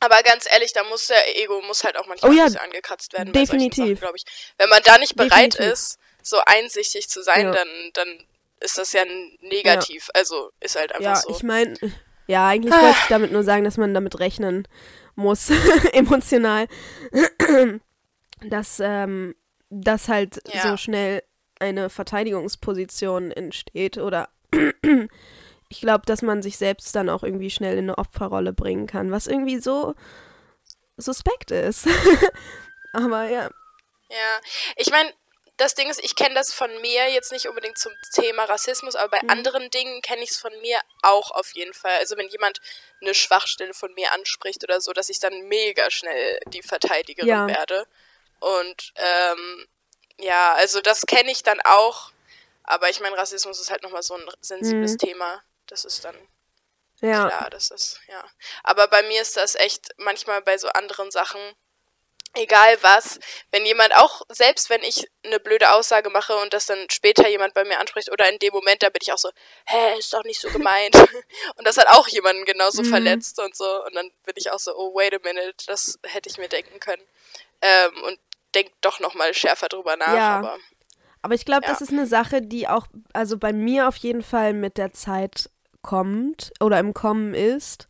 Aber 0.00 0.22
ganz 0.22 0.46
ehrlich, 0.50 0.72
da 0.72 0.84
muss 0.84 1.08
der 1.08 1.36
Ego 1.42 1.60
muss 1.62 1.82
halt 1.84 1.96
auch 1.96 2.06
manchmal 2.06 2.30
Oh 2.30 2.34
ja, 2.34 2.44
angekratzt 2.60 3.12
werden. 3.12 3.32
definitiv. 3.32 4.00
glaube 4.00 4.16
ich. 4.16 4.24
Wenn 4.56 4.68
man 4.68 4.82
da 4.84 4.96
nicht 4.98 5.16
bereit 5.16 5.54
Definitiv. 5.54 5.72
ist, 5.72 5.98
so 6.22 6.38
einsichtig 6.46 7.08
zu 7.08 7.22
sein, 7.22 7.46
Ja. 7.46 7.52
dann, 7.52 7.68
dann 7.94 8.26
ist 8.60 8.78
das 8.78 8.92
ja 8.92 9.04
negativ. 9.40 10.08
Also 10.14 10.50
ist 10.60 10.76
halt 10.76 10.92
einfach 10.92 11.04
Ja, 11.04 11.16
so. 11.16 11.30
ich 11.30 11.42
meine, 11.42 11.74
ja, 12.26 12.46
eigentlich 12.48 12.74
Ah. 12.74 12.82
wollte 12.82 12.98
ich 13.02 13.08
damit 13.08 13.32
nur 13.32 13.42
sagen, 13.42 13.64
dass 13.64 13.76
man 13.76 13.92
damit 13.94 14.18
rechnen 14.20 14.68
muss, 15.16 15.48
emotional, 15.92 16.68
dass, 18.42 18.80
ähm, 18.80 19.34
dass 19.70 20.08
halt 20.08 20.40
Ja. 20.52 20.62
so 20.62 20.76
schnell 20.76 21.22
eine 21.60 21.90
Verteidigungsposition 21.90 23.32
entsteht 23.32 23.98
oder 23.98 24.28
ich 25.68 25.80
glaube, 25.80 26.04
dass 26.06 26.22
man 26.22 26.42
sich 26.42 26.56
selbst 26.58 26.94
dann 26.96 27.08
auch 27.10 27.22
irgendwie 27.22 27.50
schnell 27.50 27.74
in 27.76 27.84
eine 27.90 27.98
Opferrolle 27.98 28.52
bringen 28.52 28.86
kann, 28.86 29.10
was 29.10 29.26
irgendwie 29.26 29.58
so 29.60 29.94
suspekt 30.96 31.50
ist. 31.50 31.86
Aber 32.92 33.24
ja. 33.28 33.50
Ja, 34.10 34.40
ich 34.76 34.90
meine, 34.90 35.12
das 35.58 35.74
Ding 35.74 35.90
ist, 35.90 36.02
ich 36.02 36.16
kenne 36.16 36.34
das 36.34 36.52
von 36.54 36.70
mir 36.80 37.10
jetzt 37.10 37.32
nicht 37.32 37.46
unbedingt 37.48 37.78
zum 37.78 37.92
Thema 38.14 38.44
Rassismus, 38.44 38.94
aber 38.96 39.08
bei 39.18 39.22
Mhm. 39.24 39.30
anderen 39.30 39.70
Dingen 39.70 40.00
kenne 40.02 40.22
ich 40.22 40.30
es 40.30 40.38
von 40.38 40.52
mir 40.60 40.78
auch 41.02 41.32
auf 41.32 41.52
jeden 41.54 41.74
Fall. 41.74 41.96
Also 41.98 42.16
wenn 42.16 42.28
jemand 42.28 42.60
eine 43.02 43.12
Schwachstelle 43.12 43.74
von 43.74 43.92
mir 43.94 44.12
anspricht 44.12 44.62
oder 44.64 44.80
so, 44.80 44.92
dass 44.92 45.08
ich 45.08 45.18
dann 45.18 45.48
mega 45.48 45.90
schnell 45.90 46.38
die 46.52 46.62
Verteidigerin 46.62 47.28
Ja. 47.28 47.46
werde. 47.48 47.86
Und 48.38 48.92
ähm, 48.96 49.66
ja, 50.20 50.54
also 50.54 50.80
das 50.80 51.06
kenne 51.06 51.30
ich 51.32 51.42
dann 51.42 51.60
auch. 51.62 52.12
Aber 52.62 52.88
ich 52.88 53.00
meine, 53.00 53.16
Rassismus 53.18 53.60
ist 53.60 53.70
halt 53.70 53.82
nochmal 53.82 54.02
so 54.02 54.14
ein 54.14 54.24
sensibles 54.40 54.92
Mhm. 54.92 54.98
Thema. 54.98 55.42
Das 55.68 55.84
ist 55.84 56.04
dann 56.04 56.16
Ja. 57.00 57.28
Klar, 57.28 57.50
das 57.50 57.70
ist, 57.70 58.00
ja. 58.08 58.24
Aber 58.64 58.88
bei 58.88 59.02
mir 59.04 59.22
ist 59.22 59.36
das 59.36 59.54
echt 59.54 59.90
manchmal 59.98 60.42
bei 60.42 60.58
so 60.58 60.68
anderen 60.68 61.10
Sachen, 61.12 61.40
egal 62.34 62.76
was, 62.82 63.20
wenn 63.52 63.64
jemand 63.64 63.94
auch, 63.96 64.22
selbst 64.28 64.68
wenn 64.68 64.82
ich 64.82 65.08
eine 65.24 65.38
blöde 65.40 65.70
Aussage 65.72 66.10
mache 66.10 66.36
und 66.36 66.52
das 66.52 66.66
dann 66.66 66.90
später 66.90 67.28
jemand 67.28 67.54
bei 67.54 67.64
mir 67.64 67.78
anspricht 67.78 68.10
oder 68.10 68.28
in 68.28 68.38
dem 68.40 68.52
Moment, 68.52 68.82
da 68.82 68.88
bin 68.90 68.98
ich 69.00 69.12
auch 69.12 69.18
so, 69.18 69.30
hä, 69.66 69.96
ist 69.98 70.12
doch 70.12 70.24
nicht 70.24 70.40
so 70.40 70.50
gemeint. 70.50 70.94
und 71.56 71.66
das 71.66 71.76
hat 71.78 71.86
auch 71.88 72.08
jemanden 72.08 72.44
genauso 72.44 72.82
Mhm. 72.82 72.86
verletzt 72.86 73.38
und 73.38 73.56
so. 73.56 73.84
Und 73.84 73.94
dann 73.94 74.10
bin 74.24 74.34
ich 74.36 74.50
auch 74.50 74.58
so, 74.58 74.74
oh, 74.76 74.94
wait 74.94 75.14
a 75.14 75.18
minute, 75.22 75.64
das 75.66 75.98
hätte 76.02 76.28
ich 76.28 76.36
mir 76.38 76.48
denken 76.48 76.80
können. 76.80 77.02
Ähm, 77.62 78.02
und 78.04 78.18
denk 78.54 78.72
doch 78.80 78.98
nochmal 79.00 79.34
schärfer 79.34 79.68
drüber 79.68 79.96
nach. 79.96 80.14
Ja. 80.14 80.38
Aber 80.38 80.58
Aber 81.22 81.34
ich 81.34 81.44
glaube, 81.44 81.66
das 81.66 81.80
Ja. 81.80 81.84
ist 81.84 81.92
eine 81.92 82.06
Sache, 82.06 82.40
die 82.42 82.68
auch, 82.68 82.86
also 83.12 83.38
bei 83.38 83.52
mir 83.52 83.88
auf 83.88 83.96
jeden 83.96 84.22
Fall 84.22 84.52
mit 84.52 84.78
der 84.78 84.92
Zeit 84.92 85.50
kommt 85.88 86.52
oder 86.60 86.78
im 86.78 86.92
Kommen 86.92 87.32
ist. 87.32 87.88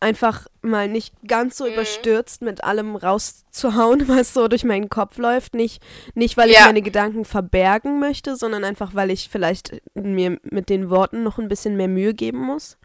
Einfach 0.00 0.46
mal 0.62 0.88
nicht 0.88 1.14
ganz 1.28 1.56
so 1.56 1.64
Mhm. 1.64 1.72
überstürzt 1.74 2.42
mit 2.42 2.64
allem 2.64 2.96
rauszuhauen, 2.96 4.08
was 4.08 4.34
so 4.34 4.48
durch 4.48 4.64
meinen 4.64 4.88
Kopf 4.88 5.16
läuft. 5.18 5.54
Nicht, 5.54 5.80
nicht 6.14 6.36
weil 6.36 6.50
ich 6.50 6.56
Ja. 6.56 6.66
meine 6.66 6.82
Gedanken 6.82 7.24
verbergen 7.24 8.00
möchte, 8.00 8.34
sondern 8.34 8.64
einfach, 8.64 8.94
weil 8.94 9.10
ich 9.12 9.28
vielleicht 9.28 9.80
mir 9.94 10.38
mit 10.42 10.68
den 10.68 10.90
Worten 10.90 11.22
noch 11.22 11.38
ein 11.38 11.46
bisschen 11.48 11.76
mehr 11.76 11.88
Mühe 11.88 12.14
geben 12.14 12.40
muss. 12.40 12.76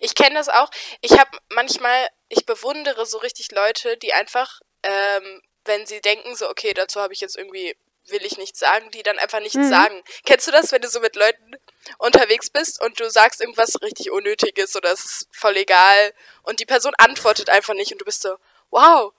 Ich 0.00 0.14
kenne 0.14 0.34
das 0.34 0.48
auch. 0.48 0.70
Ich 1.00 1.12
habe 1.18 1.30
manchmal, 1.54 2.08
ich 2.28 2.44
bewundere 2.44 3.06
so 3.06 3.18
richtig 3.18 3.52
Leute, 3.52 3.96
die 3.96 4.12
einfach, 4.12 4.60
ähm, 4.82 5.42
wenn 5.64 5.86
sie 5.86 6.00
denken, 6.00 6.34
so, 6.36 6.48
okay, 6.50 6.72
dazu 6.74 7.00
habe 7.00 7.12
ich 7.12 7.20
jetzt 7.20 7.36
irgendwie, 7.36 7.74
will 8.10 8.24
ich 8.24 8.36
nichts 8.38 8.58
sagen, 8.58 8.90
die 8.92 9.02
dann 9.02 9.18
einfach 9.18 9.40
nichts 9.40 9.56
Mhm. 9.58 9.68
sagen. 9.68 10.02
Kennst 10.24 10.46
du 10.46 10.50
das, 10.52 10.72
wenn 10.72 10.82
du 10.82 10.88
so 10.88 11.00
mit 11.00 11.16
Leuten 11.16 11.56
unterwegs 11.98 12.50
bist 12.50 12.80
und 12.82 12.98
du 13.00 13.10
sagst 13.10 13.40
irgendwas 13.40 13.80
richtig 13.82 14.10
Unnötiges 14.10 14.76
oder 14.76 14.92
es 14.92 15.04
ist 15.04 15.28
voll 15.32 15.56
egal 15.56 16.12
und 16.42 16.60
die 16.60 16.66
Person 16.66 16.92
antwortet 16.98 17.50
einfach 17.50 17.74
nicht 17.74 17.92
und 17.92 18.00
du 18.00 18.04
bist 18.04 18.22
so, 18.22 18.36
wow, 18.70 19.12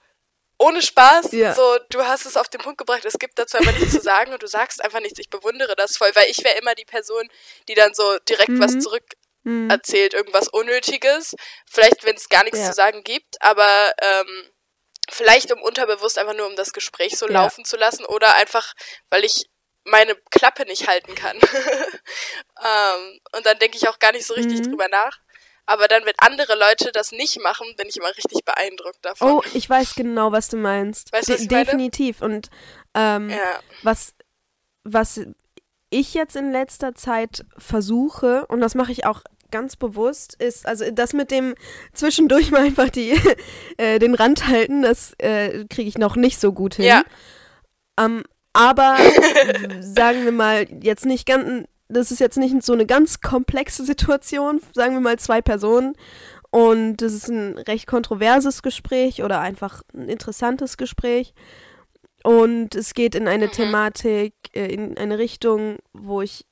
ohne 0.58 0.80
Spaß, 0.82 1.32
Ja. 1.32 1.54
so, 1.54 1.78
du 1.90 2.04
hast 2.04 2.24
es 2.26 2.36
auf 2.36 2.48
den 2.48 2.60
Punkt 2.60 2.78
gebracht, 2.78 3.04
es 3.04 3.18
gibt 3.18 3.38
dazu 3.38 3.56
einfach 3.56 3.72
nichts 3.72 3.92
zu 3.94 4.00
sagen 4.00 4.32
und 4.32 4.42
du 4.42 4.46
sagst 4.46 4.82
einfach 4.84 5.00
nichts. 5.00 5.18
Ich 5.18 5.28
bewundere 5.30 5.74
das 5.74 5.96
voll, 5.96 6.10
weil 6.14 6.26
ich 6.30 6.44
wäre 6.44 6.56
immer 6.58 6.74
die 6.74 6.84
Person, 6.84 7.28
die 7.68 7.74
dann 7.74 7.94
so 7.94 8.18
direkt 8.28 8.58
was 8.60 8.72
Mhm. 8.74 8.80
zurück 8.80 9.04
Hm. 9.44 9.68
erzählt, 9.70 10.14
irgendwas 10.14 10.46
Unnötiges. 10.48 11.34
Vielleicht, 11.68 12.04
wenn 12.04 12.14
es 12.14 12.28
gar 12.28 12.44
nichts 12.44 12.60
Ja. 12.60 12.66
zu 12.68 12.74
sagen 12.74 13.02
gibt, 13.02 13.42
aber 13.42 13.92
ähm, 14.00 14.51
vielleicht 15.12 15.52
um 15.52 15.62
unterbewusst 15.62 16.18
einfach 16.18 16.34
nur 16.34 16.46
um 16.46 16.56
das 16.56 16.72
Gespräch 16.72 17.16
so 17.18 17.26
Ja. 17.26 17.34
laufen 17.34 17.64
zu 17.64 17.76
lassen 17.76 18.04
oder 18.04 18.34
einfach, 18.36 18.74
weil 19.10 19.24
ich 19.24 19.48
meine 19.84 20.14
Klappe 20.30 20.64
nicht 20.64 20.86
halten 20.88 21.14
kann. 21.14 21.36
ähm, 22.62 23.20
und 23.36 23.46
dann 23.46 23.58
denke 23.58 23.76
ich 23.76 23.88
auch 23.88 23.98
gar 23.98 24.12
nicht 24.12 24.26
so 24.26 24.34
richtig 24.34 24.60
Mhm. 24.60 24.70
drüber 24.70 24.88
nach. 24.88 25.18
Aber 25.64 25.86
dann, 25.86 26.04
wenn 26.04 26.14
andere 26.18 26.56
Leute 26.56 26.90
das 26.92 27.12
nicht 27.12 27.40
machen, 27.40 27.74
bin 27.76 27.88
ich 27.88 27.96
immer 27.96 28.14
richtig 28.16 28.44
beeindruckt 28.44 29.04
davon. 29.04 29.28
Oh, 29.30 29.42
ich 29.52 29.68
weiß 29.70 29.94
genau, 29.94 30.32
was 30.32 30.48
du 30.48 30.56
meinst. 30.56 31.12
Weißt 31.12 31.28
du, 31.28 31.34
was 31.34 31.40
ich 31.42 31.50
meine? 31.50 31.64
definitiv. 31.64 32.20
Und 32.20 32.48
ähm, 32.94 33.30
Ja. 33.30 33.60
was, 33.82 34.14
was 34.82 35.20
ich 35.90 36.14
jetzt 36.14 36.34
in 36.36 36.50
letzter 36.50 36.94
Zeit 36.94 37.44
versuche, 37.58 38.46
und 38.46 38.60
das 38.60 38.74
mache 38.74 38.90
ich 38.92 39.04
auch 39.06 39.20
ganz 39.52 39.76
bewusst, 39.76 40.34
ist, 40.42 40.66
also 40.66 40.90
das 40.90 41.12
mit 41.12 41.30
dem 41.30 41.54
zwischendurch 41.92 42.50
mal 42.50 42.62
einfach 42.62 42.90
die, 42.90 43.12
äh, 43.76 44.00
den 44.00 44.16
Rand 44.16 44.48
halten, 44.48 44.82
das 44.82 45.14
äh, 45.18 45.64
kriege 45.70 45.88
ich 45.88 45.98
noch 45.98 46.16
nicht 46.16 46.40
so 46.40 46.52
gut 46.52 46.74
hin. 46.74 46.86
Ja. 46.86 47.04
Ähm, 48.00 48.24
aber 48.52 48.96
sagen 49.80 50.24
wir 50.24 50.32
mal, 50.32 50.66
jetzt 50.82 51.06
nicht 51.06 51.26
ganz, 51.26 51.68
das 51.88 52.10
ist 52.10 52.18
jetzt 52.18 52.38
nicht 52.38 52.60
so 52.64 52.72
eine 52.72 52.86
ganz 52.86 53.20
komplexe 53.20 53.84
Situation, 53.84 54.60
sagen 54.74 54.94
wir 54.94 55.00
mal 55.00 55.18
zwei 55.18 55.40
Personen. 55.40 55.94
Und 56.50 56.98
das 56.98 57.14
ist 57.14 57.28
ein 57.28 57.56
recht 57.56 57.86
kontroverses 57.86 58.62
Gespräch 58.62 59.22
oder 59.22 59.40
einfach 59.40 59.82
ein 59.94 60.08
interessantes 60.08 60.76
Gespräch. 60.76 61.32
Und 62.24 62.74
es 62.74 62.94
geht 62.94 63.14
in 63.14 63.26
eine 63.26 63.46
Mhm. 63.46 63.52
Thematik, 63.52 64.34
äh, 64.52 64.66
in 64.66 64.96
eine 64.98 65.18
Richtung, 65.18 65.78
wo 65.92 66.20
ich, 66.22 66.44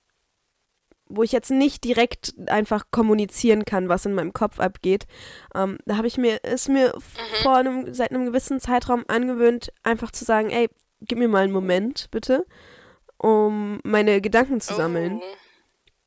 wo 1.11 1.23
ich 1.23 1.33
jetzt 1.33 1.51
nicht 1.51 1.85
direkt 1.85 2.33
einfach 2.47 2.85
kommunizieren 2.91 3.65
kann, 3.65 3.89
was 3.89 4.07
in 4.07 4.15
meinem 4.15 4.33
Kopf 4.33 4.61
abgeht. 4.61 5.07
Ähm, 5.55 5.79
da 5.85 5.97
habe 5.97 6.07
ich 6.07 6.17
mir, 6.17 6.43
ist 6.45 6.69
mir 6.69 6.95
Mhm. 6.97 7.43
vor 7.43 7.57
einem, 7.57 7.93
seit 7.95 8.11
einem 8.13 8.25
gewissen 8.27 8.61
Zeitraum 8.61 9.05
angewöhnt, 9.09 9.73
einfach 9.83 10.11
zu 10.13 10.25
sagen, 10.25 10.51
ey, 10.51 10.69
gib 11.03 11.19
mir 11.19 11.29
mal 11.29 11.43
einen 11.45 11.53
Moment, 11.53 12.09
bitte, 12.11 12.47
um 13.19 13.81
meine 13.85 14.21
Gedanken 14.21 14.61
zu 14.61 14.75
sammeln. 14.75 15.21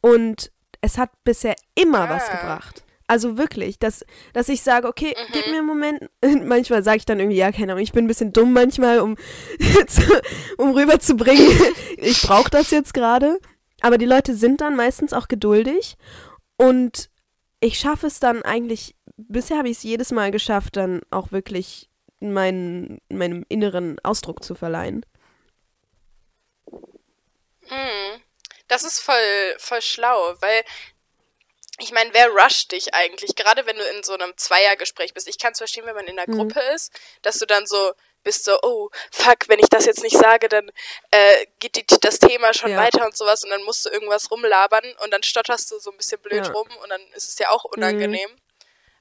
Oh. 0.01 0.13
Und 0.13 0.51
es 0.81 0.97
hat 0.97 1.11
bisher 1.23 1.55
immer 1.75 2.09
was 2.09 2.29
Ah. 2.29 2.37
gebracht. 2.37 2.83
Also 3.05 3.37
wirklich, 3.37 3.79
dass, 3.79 4.05
dass 4.31 4.47
ich 4.49 4.61
sage, 4.63 4.87
okay, 4.87 5.13
gib 5.33 5.45
Mhm. 5.45 5.51
mir 5.51 5.57
einen 5.59 5.67
Moment. 5.67 6.09
Manchmal 6.47 6.83
sage 6.83 6.97
ich 6.97 7.05
dann 7.05 7.19
irgendwie, 7.19 7.37
ja, 7.37 7.51
keine 7.51 7.73
Ahnung, 7.73 7.83
ich 7.83 7.91
bin 7.91 8.05
ein 8.05 8.07
bisschen 8.07 8.33
dumm 8.33 8.53
manchmal, 8.53 8.99
um, 9.01 9.17
zu, 9.87 10.01
um 10.57 10.71
rüberzubringen, 10.71 11.47
ich 11.97 12.21
brauche 12.21 12.49
das 12.49 12.71
jetzt 12.71 12.93
gerade. 12.93 13.39
Aber 13.83 13.97
die 13.97 14.05
Leute 14.05 14.33
sind 14.33 14.61
dann 14.61 14.77
meistens 14.77 15.11
auch 15.11 15.27
geduldig. 15.27 15.97
Und 16.57 17.09
ich 17.59 17.77
schaffe 17.77 18.07
es 18.07 18.19
dann 18.19 18.41
eigentlich, 18.41 18.95
bisher 19.17 19.57
habe 19.57 19.67
ich 19.69 19.77
es 19.77 19.83
jedes 19.83 20.11
Mal 20.11 20.31
geschafft, 20.31 20.77
dann 20.77 21.01
auch 21.11 21.33
wirklich 21.33 21.89
meinen, 22.21 23.01
meinem 23.09 23.45
inneren 23.49 23.99
Ausdruck 24.01 24.41
zu 24.41 24.55
verleihen. 24.55 25.05
Hm. 27.67 28.21
Das 28.69 28.83
ist 28.83 28.99
voll, 28.99 29.55
voll 29.57 29.81
schlau, 29.81 30.35
weil 30.39 30.63
ich 31.79 31.91
meine, 31.91 32.13
wer 32.13 32.29
rusht 32.29 32.71
dich 32.71 32.93
eigentlich? 32.93 33.35
Gerade 33.35 33.65
wenn 33.65 33.75
du 33.75 33.83
in 33.83 34.03
so 34.03 34.13
einem 34.13 34.31
Zweiergespräch 34.37 35.13
bist. 35.13 35.27
Ich 35.27 35.39
kann 35.39 35.51
es 35.51 35.57
verstehen, 35.57 35.85
wenn 35.85 35.95
man 35.95 36.05
in 36.07 36.17
einer 36.17 36.31
Mhm. 36.31 36.37
Gruppe 36.37 36.61
ist, 36.73 36.93
dass 37.21 37.37
du 37.37 37.45
dann 37.45 37.65
so 37.67 37.93
bist 38.23 38.45
so, 38.45 38.57
oh, 38.63 38.89
fuck, 39.11 39.47
wenn 39.47 39.59
ich 39.59 39.69
das 39.69 39.85
jetzt 39.85 40.01
nicht 40.03 40.17
sage, 40.17 40.49
dann 40.49 40.69
äh, 41.11 41.45
geht 41.59 41.75
die, 41.75 41.85
das 42.01 42.19
Thema 42.19 42.53
schon 42.53 42.71
Ja. 42.71 42.77
weiter 42.77 43.05
und 43.05 43.15
sowas 43.15 43.43
und 43.43 43.49
dann 43.49 43.63
musst 43.63 43.85
du 43.85 43.89
irgendwas 43.89 44.31
rumlabern 44.31 44.85
und 45.03 45.11
dann 45.11 45.23
stotterst 45.23 45.71
du 45.71 45.79
so 45.79 45.91
ein 45.91 45.97
bisschen 45.97 46.19
blöd 46.21 46.43
Ja. 46.45 46.49
Mhm. 46.49 46.55
rum 46.55 46.67
und 46.81 46.89
dann 46.89 47.01
ist 47.15 47.27
es 47.29 47.37
ja 47.39 47.49
auch 47.49 47.63
unangenehm. 47.65 48.29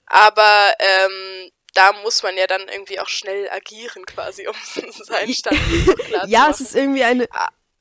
Aber 0.07 0.73
ähm, 0.79 1.51
da 1.75 1.93
muss 2.03 2.23
man 2.23 2.37
ja 2.37 2.47
dann 2.47 2.69
irgendwie 2.69 3.01
auch 3.01 3.09
schnell 3.09 3.49
agieren 3.51 4.05
quasi, 4.07 4.47
um 4.49 4.55
seinen 5.05 5.33
Standpunkt 5.33 5.99
klar 6.07 6.27
Ja, 6.27 6.49
es 6.51 6.61
ist 6.61 6.75
irgendwie 6.75 7.05
eine, 7.05 7.27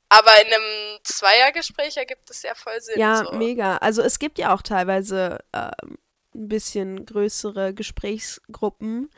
Aber 0.08 0.40
in 0.46 0.52
einem 0.52 0.98
Zweiergespräch 1.04 1.96
ergibt 1.96 2.30
es 2.30 2.42
ja 2.42 2.54
voll 2.54 2.80
Sinn. 2.80 2.98
Ja, 2.98 3.24
so. 3.24 3.32
mega. 3.32 3.76
Also 3.78 4.02
es 4.02 4.18
gibt 4.18 4.38
ja 4.38 4.54
auch 4.54 4.62
teilweise 4.62 5.38
ähm, 5.52 5.98
ein 6.34 6.48
bisschen 6.48 7.04
größere 7.04 7.74
Gesprächsgruppen, 7.74 9.10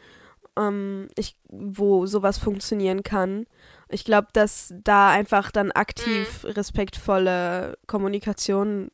ähm, 0.58 1.08
ich, 1.16 1.36
wo 1.48 2.06
sowas 2.06 2.38
funktionieren 2.38 3.02
kann. 3.02 3.46
Ich 3.88 4.04
glaube, 4.04 4.28
dass 4.32 4.72
da 4.82 5.10
einfach 5.10 5.50
dann 5.50 5.72
aktiv 5.72 6.44
respektvolle 6.44 7.76
Kommunikation 7.86 8.90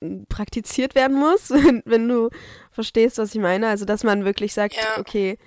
m, 0.00 0.26
praktiziert 0.28 0.94
werden 0.94 1.16
muss, 1.18 1.50
wenn, 1.50 1.82
wenn 1.84 2.08
du 2.08 2.30
verstehst, 2.70 3.18
was 3.18 3.34
ich 3.34 3.40
meine. 3.40 3.68
Also, 3.68 3.84
dass 3.84 4.04
man 4.04 4.24
wirklich 4.24 4.52
sagt, 4.54 4.74
Ja. 4.76 5.00
okay, 5.00 5.38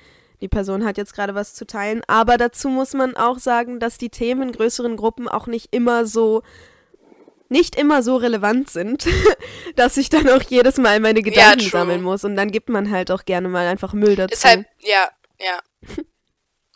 die 0.42 0.48
Person 0.48 0.86
hat 0.86 0.98
jetzt 0.98 1.14
gerade 1.14 1.36
was 1.36 1.54
zu 1.54 1.68
teilen. 1.68 2.02
Aber 2.08 2.38
dazu 2.38 2.70
muss 2.70 2.94
man 2.94 3.16
auch 3.18 3.40
sagen, 3.40 3.80
dass 3.80 3.98
die 3.98 4.10
Themen 4.10 4.44
in 4.44 4.52
größeren 4.54 4.96
Gruppen 4.96 5.28
auch 5.28 5.48
nicht 5.48 5.68
immer 5.76 6.06
so 6.06 6.44
nicht 7.52 7.76
immer 7.76 8.04
so 8.04 8.16
relevant 8.16 8.70
sind, 8.70 9.08
dass 9.76 9.98
ich 9.98 10.10
dann 10.10 10.30
auch 10.30 10.44
jedes 10.44 10.78
Mal 10.78 11.00
meine 11.00 11.24
Gedanken 11.24 11.60
true. 11.62 11.70
sammeln 11.72 12.04
muss. 12.04 12.24
Und 12.24 12.36
dann 12.36 12.52
gibt 12.52 12.70
man 12.70 12.92
halt 12.92 13.10
auch 13.10 13.26
gerne 13.26 13.50
mal 13.50 13.66
einfach 13.66 13.94
Müll 13.94 14.16
dazu. 14.16 14.30
Deshalb, 14.30 14.66
ja, 14.82 15.10
ja. 15.40 15.62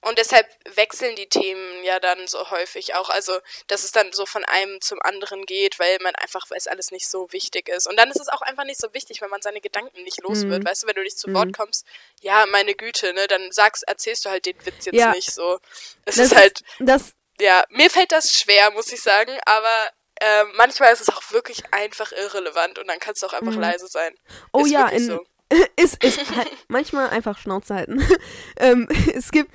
Und 0.06 0.18
deshalb 0.18 0.46
wechseln 0.76 1.16
die 1.16 1.30
Themen 1.30 1.82
ja 1.86 1.98
dann 2.02 2.28
so 2.28 2.50
häufig 2.52 2.94
auch. 2.96 3.10
Also, 3.10 3.40
dass 3.68 3.86
es 3.86 3.94
dann 3.94 4.12
so 4.12 4.26
von 4.26 4.44
einem 4.44 4.82
zum 4.82 5.02
anderen 5.02 5.46
geht, 5.46 5.80
weil 5.80 5.98
man 6.02 6.14
einfach, 6.16 6.50
weil 6.50 6.58
es 6.58 6.68
alles 6.68 6.92
nicht 6.92 7.08
so 7.08 7.32
wichtig 7.32 7.70
ist. 7.70 7.88
Und 7.88 7.96
dann 7.98 8.12
ist 8.12 8.20
es 8.20 8.28
auch 8.28 8.42
einfach 8.42 8.66
nicht 8.66 8.82
so 8.82 8.94
wichtig, 8.94 9.22
wenn 9.22 9.30
man 9.30 9.42
seine 9.42 9.62
Gedanken 9.62 10.04
nicht 10.04 10.22
los 10.22 10.46
wird. 10.46 10.64
Mhm. 10.64 10.68
Weißt 10.68 10.84
du, 10.84 10.88
wenn 10.88 10.96
du 10.96 11.04
nicht 11.04 11.18
zu 11.18 11.30
Mhm. 11.30 11.36
Wort 11.36 11.54
kommst, 11.56 11.86
ja, 12.20 12.46
meine 12.48 12.76
Güte, 12.76 13.14
ne, 13.14 13.28
dann 13.28 13.50
sagst, 13.54 13.84
erzählst 13.88 14.26
du 14.26 14.30
halt 14.30 14.46
den 14.46 14.58
Witz 14.66 14.84
jetzt 14.86 14.96
Ja. 14.96 15.12
nicht 15.14 15.32
so. 15.32 15.60
Es 16.04 16.16
das 16.16 16.26
ist 16.26 16.36
halt, 16.36 16.64
das, 16.80 17.14
ja, 17.40 17.64
mir 17.70 17.90
fällt 17.90 18.12
das 18.12 18.34
schwer, 18.38 18.72
muss 18.72 18.92
ich 18.92 19.02
sagen, 19.02 19.32
aber 19.46 19.90
ähm, 20.20 20.52
manchmal 20.56 20.92
ist 20.92 21.00
es 21.02 21.10
auch 21.10 21.32
wirklich 21.32 21.64
einfach 21.72 22.12
irrelevant 22.12 22.78
und 22.78 22.88
dann 22.88 23.00
kannst 23.00 23.24
du 23.24 23.28
auch 23.28 23.34
einfach 23.34 23.54
Mhm. 23.54 23.62
leise 23.62 23.88
sein. 23.88 24.14
oh 24.52 24.66
ist 24.66 24.72
ja, 24.72 24.90
in, 24.90 25.06
so. 25.08 25.26
ist, 25.76 26.04
ist 26.04 26.36
halt 26.36 26.50
manchmal 26.68 27.10
einfach 27.10 27.38
Schnauze 27.38 27.76
halten. 27.76 28.02
ähm, 28.58 28.88
es 29.14 29.32
gibt 29.32 29.52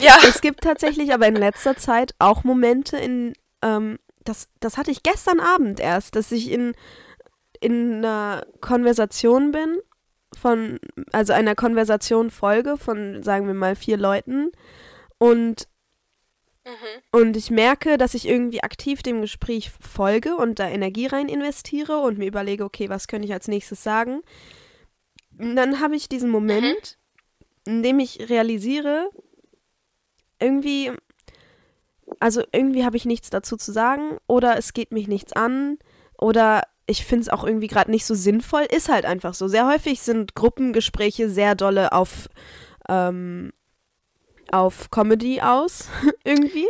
Ja. 0.00 0.16
Es 0.28 0.40
gibt 0.40 0.62
tatsächlich 0.62 1.12
aber 1.12 1.26
in 1.26 1.36
letzter 1.36 1.76
Zeit 1.76 2.14
auch 2.18 2.44
Momente 2.44 2.96
in, 2.96 3.34
ähm, 3.62 3.98
das, 4.24 4.48
das 4.60 4.76
hatte 4.76 4.90
ich 4.90 5.02
gestern 5.02 5.40
Abend 5.40 5.80
erst, 5.80 6.16
dass 6.16 6.32
ich 6.32 6.50
in, 6.50 6.74
in 7.60 7.96
einer 7.96 8.46
Konversation 8.60 9.52
bin, 9.52 9.78
von, 10.38 10.78
also 11.12 11.32
einer 11.32 11.54
Konversation 11.54 12.30
folge 12.30 12.76
von, 12.76 13.22
sagen 13.22 13.46
wir 13.46 13.54
mal, 13.54 13.74
vier 13.74 13.96
Leuten 13.96 14.52
und 15.18 15.66
und 17.10 17.36
ich 17.36 17.50
merke, 17.50 17.96
dass 17.96 18.14
ich 18.14 18.28
irgendwie 18.28 18.62
aktiv 18.62 19.02
dem 19.02 19.22
Gespräch 19.22 19.70
folge 19.80 20.36
und 20.36 20.58
da 20.58 20.68
Energie 20.68 21.06
rein 21.06 21.28
investiere 21.28 21.98
und 21.98 22.18
mir 22.18 22.26
überlege, 22.26 22.64
okay, 22.64 22.88
was 22.88 23.08
könnte 23.08 23.26
ich 23.26 23.32
als 23.32 23.48
nächstes 23.48 23.82
sagen, 23.82 24.22
Und 25.40 25.56
dann 25.56 25.80
habe 25.80 25.96
ich 25.96 26.08
diesen 26.08 26.28
Moment, 26.28 26.98
in 27.66 27.82
dem 27.82 27.98
ich 27.98 28.28
realisiere, 28.28 29.08
irgendwie, 30.38 30.92
also 32.18 32.42
irgendwie 32.52 32.84
habe 32.84 32.98
ich 32.98 33.06
nichts 33.06 33.30
dazu 33.30 33.56
zu 33.56 33.72
sagen 33.72 34.18
oder 34.26 34.58
es 34.58 34.74
geht 34.74 34.92
mich 34.92 35.08
nichts 35.08 35.32
an 35.32 35.78
oder 36.18 36.64
ich 36.86 37.06
finde 37.06 37.22
es 37.22 37.28
auch 37.30 37.44
irgendwie 37.44 37.68
gerade 37.68 37.90
nicht 37.90 38.04
so 38.04 38.14
sinnvoll. 38.14 38.66
Ist 38.70 38.90
halt 38.90 39.06
einfach 39.06 39.32
so. 39.32 39.48
Sehr 39.48 39.66
häufig 39.66 40.02
sind 40.02 40.34
Gruppengespräche 40.34 41.30
sehr 41.30 41.54
dolle 41.54 41.92
auf, 41.92 42.28
ähm, 42.88 43.52
auf 44.52 44.90
Comedy 44.90 45.40
aus, 45.40 45.88
irgendwie. 46.24 46.66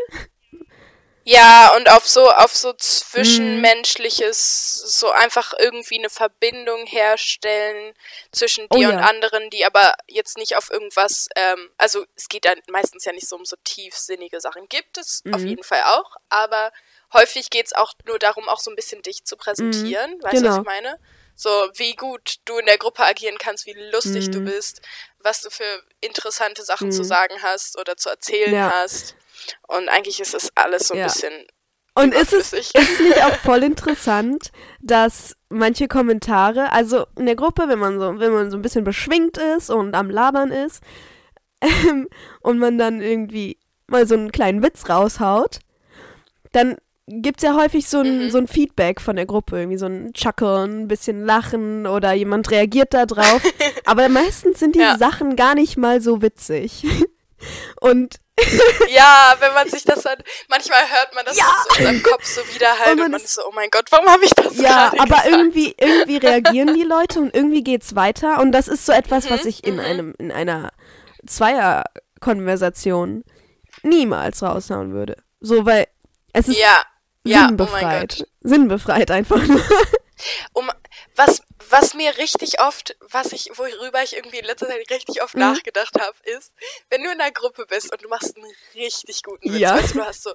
Ja, 1.33 1.77
und 1.77 1.88
auf 1.88 2.09
so, 2.09 2.29
auf 2.29 2.57
so 2.57 2.73
Mhm. 2.73 2.79
zwischenmenschliches, 2.79 4.75
so 4.99 5.12
einfach 5.12 5.53
irgendwie 5.61 5.97
eine 5.99 6.11
Verbindung 6.11 6.87
herstellen 6.87 7.95
zwischen 8.33 8.69
Oh 8.71 8.77
dir 8.77 8.88
und 8.88 8.99
ja. 8.99 8.99
anderen, 8.99 9.49
die 9.51 9.64
aber 9.64 9.95
jetzt 10.09 10.37
nicht 10.38 10.57
auf 10.57 10.71
irgendwas, 10.71 11.29
ähm, 11.37 11.71
also 11.79 12.05
es 12.16 12.29
geht 12.29 12.47
dann 12.47 12.59
meistens 12.69 13.05
ja 13.05 13.12
nicht 13.12 13.29
so 13.29 13.37
um 13.37 13.45
so 13.45 13.55
tiefsinnige 13.62 14.40
Sachen. 14.40 14.69
Gibt 14.69 14.99
es 14.99 15.23
auf 15.31 15.43
Mhm. 15.43 15.49
jeden 15.49 15.62
Fall 15.62 15.83
auch, 15.85 16.16
aber 16.31 16.73
häufig 17.12 17.49
geht's 17.51 17.75
auch 17.75 17.93
nur 18.07 18.19
darum, 18.19 18.49
auch 18.49 18.59
so 18.61 18.71
ein 18.73 18.77
bisschen 18.77 19.03
dich 19.03 19.25
zu 19.25 19.37
präsentieren. 19.37 20.21
Weißt 20.23 20.43
du, 20.43 20.47
was 20.49 20.55
genau. 20.55 20.59
ich 20.59 20.64
meine? 20.64 20.99
So, 21.37 21.49
wie 21.75 21.95
gut 21.95 22.37
du 22.45 22.59
in 22.59 22.66
der 22.66 22.77
Gruppe 22.77 23.05
agieren 23.05 23.38
kannst, 23.38 23.66
wie 23.66 23.73
lustig 23.93 24.31
du 24.31 24.40
Mhm. 24.40 24.45
bist, 24.45 24.81
was 25.21 25.43
du 25.43 25.51
für 25.51 25.85
interessante 26.01 26.64
Sachen 26.64 26.88
Mhm. 26.88 26.90
zu 26.90 27.05
sagen 27.05 27.40
hast 27.43 27.79
oder 27.79 27.97
zu 27.97 28.09
erzählen 28.11 28.53
Ja. 28.53 28.69
hast. 28.69 29.14
Und 29.68 29.88
eigentlich 29.88 30.20
ist 30.20 30.35
es 30.35 30.50
alles 30.55 30.88
so 30.88 30.94
ein 30.94 31.00
Ja. 31.00 31.07
bisschen 31.07 31.33
Und 31.94 32.14
ist 32.14 32.33
es, 32.33 32.53
ist 32.53 32.74
es 32.76 33.00
nicht 33.00 33.22
auch 33.24 33.35
voll 33.44 33.62
interessant, 33.62 34.50
dass 34.81 35.37
manche 35.48 35.88
Kommentare, 35.88 36.72
also 36.72 37.07
in 37.16 37.26
der 37.26 37.37
Gruppe, 37.37 37.64
wenn 37.68 37.79
man 37.79 37.98
so, 37.98 38.18
wenn 38.20 38.33
man 38.33 38.50
so 38.50 38.57
ein 38.57 38.62
bisschen 38.62 38.85
beschwingt 38.85 39.38
ist 39.38 39.70
und 39.70 39.94
am 39.94 40.09
Labern 40.11 40.50
ist 40.53 40.83
ähm, 41.61 42.09
und 42.40 42.59
man 42.59 42.79
dann 42.79 43.00
irgendwie 43.00 43.59
mal 43.87 44.07
so 44.07 44.14
einen 44.14 44.31
kleinen 44.33 44.62
Witz 44.62 44.88
raushaut, 44.88 45.59
dann 46.53 46.76
gibt 47.12 47.38
es 47.40 47.42
ja 47.42 47.57
häufig 47.57 47.88
so 47.88 47.98
ein, 47.98 48.26
Mhm. 48.26 48.31
so 48.31 48.38
ein 48.38 48.46
Feedback 48.46 49.00
von 49.00 49.16
der 49.16 49.26
Gruppe, 49.26 49.59
irgendwie 49.59 49.79
so 49.79 49.87
ein 49.87 50.12
Chuckeln, 50.14 50.83
ein 50.83 50.88
bisschen 50.88 51.24
Lachen 51.26 51.88
oder 51.88 52.12
jemand 52.12 52.50
reagiert 52.53 52.94
da 52.94 53.05
drauf. 53.05 53.42
Aber 53.85 54.09
meistens 54.09 54.61
sind 54.61 54.76
diese 54.76 54.85
Ja. 54.85 54.96
Sachen 54.98 55.35
gar 55.35 55.57
nicht 55.57 55.76
mal 55.76 56.00
so 56.00 56.22
witzig. 56.22 56.85
Und 57.81 58.16
Ja, 58.88 59.37
wenn 59.38 59.53
man 59.53 59.68
sich 59.68 59.85
das 59.85 60.03
dann, 60.03 60.16
manchmal 60.48 60.81
hört 60.90 61.14
man 61.14 61.24
das 61.26 61.37
Ja. 61.37 61.44
so 61.68 61.76
in 61.79 61.85
seinem 61.85 62.03
Kopf 62.03 62.24
so 62.24 62.40
wieder 62.55 62.70
halt 62.79 62.87
Und 62.87 62.92
und 62.92 62.98
man 63.00 63.11
man, 63.12 63.20
ist- 63.20 63.35
so, 63.35 63.42
oh 63.46 63.53
mein 63.55 63.68
Gott, 63.70 63.87
warum 63.90 64.07
habe 64.09 64.24
ich 64.24 64.31
das 64.31 64.57
Ja, 64.57 64.87
aber 64.98 65.05
gesagt? 65.05 65.26
irgendwie, 65.26 65.74
irgendwie 65.79 66.16
reagieren 66.26 66.74
die 66.74 66.83
Leute 66.85 67.20
und 67.20 67.35
irgendwie 67.35 67.62
geht's 67.62 67.94
weiter. 67.96 68.40
Und 68.40 68.53
das 68.53 68.66
ist 68.68 68.87
so 68.87 68.92
etwas, 68.92 69.29
was 69.31 69.42
Mhm, 69.44 69.48
ich 69.48 69.64
in 69.64 69.74
mhm. 69.74 69.81
einem, 69.81 70.14
in 70.18 70.33
einer 70.33 70.70
Zweierkonversation 71.26 73.24
niemals 73.83 74.42
raushauen 74.42 74.92
würde. 74.92 75.16
So, 75.40 75.66
weil 75.66 75.87
es 76.33 76.48
ist 76.48 76.59
Ja, 76.59 76.83
ja, 77.24 77.42
oh 77.42 77.46
sinnbefreit. 77.48 78.26
Sinnbefreit 78.40 79.11
einfach 79.11 79.42
nur. 79.46 79.62
Um, 80.53 80.70
was, 81.16 81.42
was 81.71 81.95
mir 81.95 82.17
richtig 82.19 82.61
oft, 82.61 82.97
was 83.01 83.33
ich, 83.33 83.51
worüber 83.55 84.03
ich 84.03 84.17
irgendwie 84.17 84.39
in 84.39 84.45
letzter 84.45 84.67
Zeit 84.69 84.91
richtig 84.91 85.23
oft 85.23 85.35
Mhm. 85.35 85.41
nachgedacht 85.41 85.99
habe, 86.01 86.17
ist, 86.25 86.53
wenn 86.91 87.03
du 87.03 87.11
in 87.11 87.21
einer 87.21 87.31
Gruppe 87.33 87.67
bist 87.67 87.93
und 87.93 88.03
du 88.03 88.09
machst 88.09 88.37
einen 88.37 88.51
richtig 88.75 89.23
guten 89.23 89.53
Witz, 89.53 89.61
Ja. 89.61 89.75
weißt 89.75 89.95
du, 89.95 89.99
du 89.99 90.05
hast 90.05 90.23
so, 90.23 90.31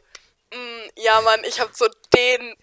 mm, 0.53 0.89
ja 0.97 1.21
Mann, 1.21 1.41
ich 1.43 1.59
habe 1.59 1.71
so 1.73 1.87
den 2.15 2.55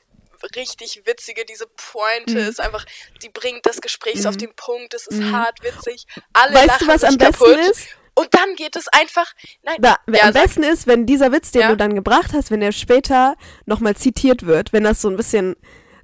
richtig 0.57 1.03
witzige, 1.07 1.45
diese 1.45 1.67
Pointe 1.69 2.33
Mhm. 2.33 2.49
ist 2.49 2.61
einfach, 2.61 2.85
die 3.23 3.29
bringt 3.29 3.65
das 3.65 3.81
Gespräch 3.81 4.23
so 4.23 4.29
auf 4.29 4.37
den 4.37 4.53
Punkt, 4.55 4.93
es 4.95 5.07
ist 5.07 5.21
Mhm. 5.21 5.33
hart 5.33 5.63
witzig, 5.63 6.05
alle 6.33 6.55
Weißt 6.55 6.67
lachen 6.67 6.89
du, 6.89 6.93
was 6.93 7.05
am 7.05 7.17
besten 7.19 7.45
kaputt 7.45 7.59
ist? 7.71 7.89
und 8.15 8.35
dann 8.35 8.57
geht 8.57 8.75
es 8.77 8.89
einfach, 8.89 9.33
nein, 9.63 9.77
Da, 9.81 9.97
ja, 10.13 10.25
am 10.25 10.33
sag. 10.33 10.43
besten 10.43 10.63
ist, 10.65 10.87
wenn 10.87 11.07
dieser 11.07 11.31
Witz, 11.33 11.53
den 11.53 11.63
Ja. 11.63 11.69
du 11.69 11.77
dann 11.77 11.95
gebracht 11.95 12.33
hast, 12.33 12.51
wenn 12.51 12.61
er 12.61 12.73
später 12.73 13.37
nochmal 13.67 13.97
zitiert 13.97 14.45
wird, 14.47 14.73
wenn 14.73 14.85
das 14.85 15.01
so 15.01 15.09
ein 15.09 15.17
bisschen 15.17 15.57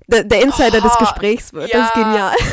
der, 0.08 0.24
der 0.24 0.40
Insider 0.42 0.80
des 0.80 0.92
Oh, 0.96 0.98
Gesprächs 0.98 1.52
wird. 1.52 1.72
Das 1.72 1.88
ist 1.88 1.96
ja. 1.96 2.02
genial. 2.02 2.36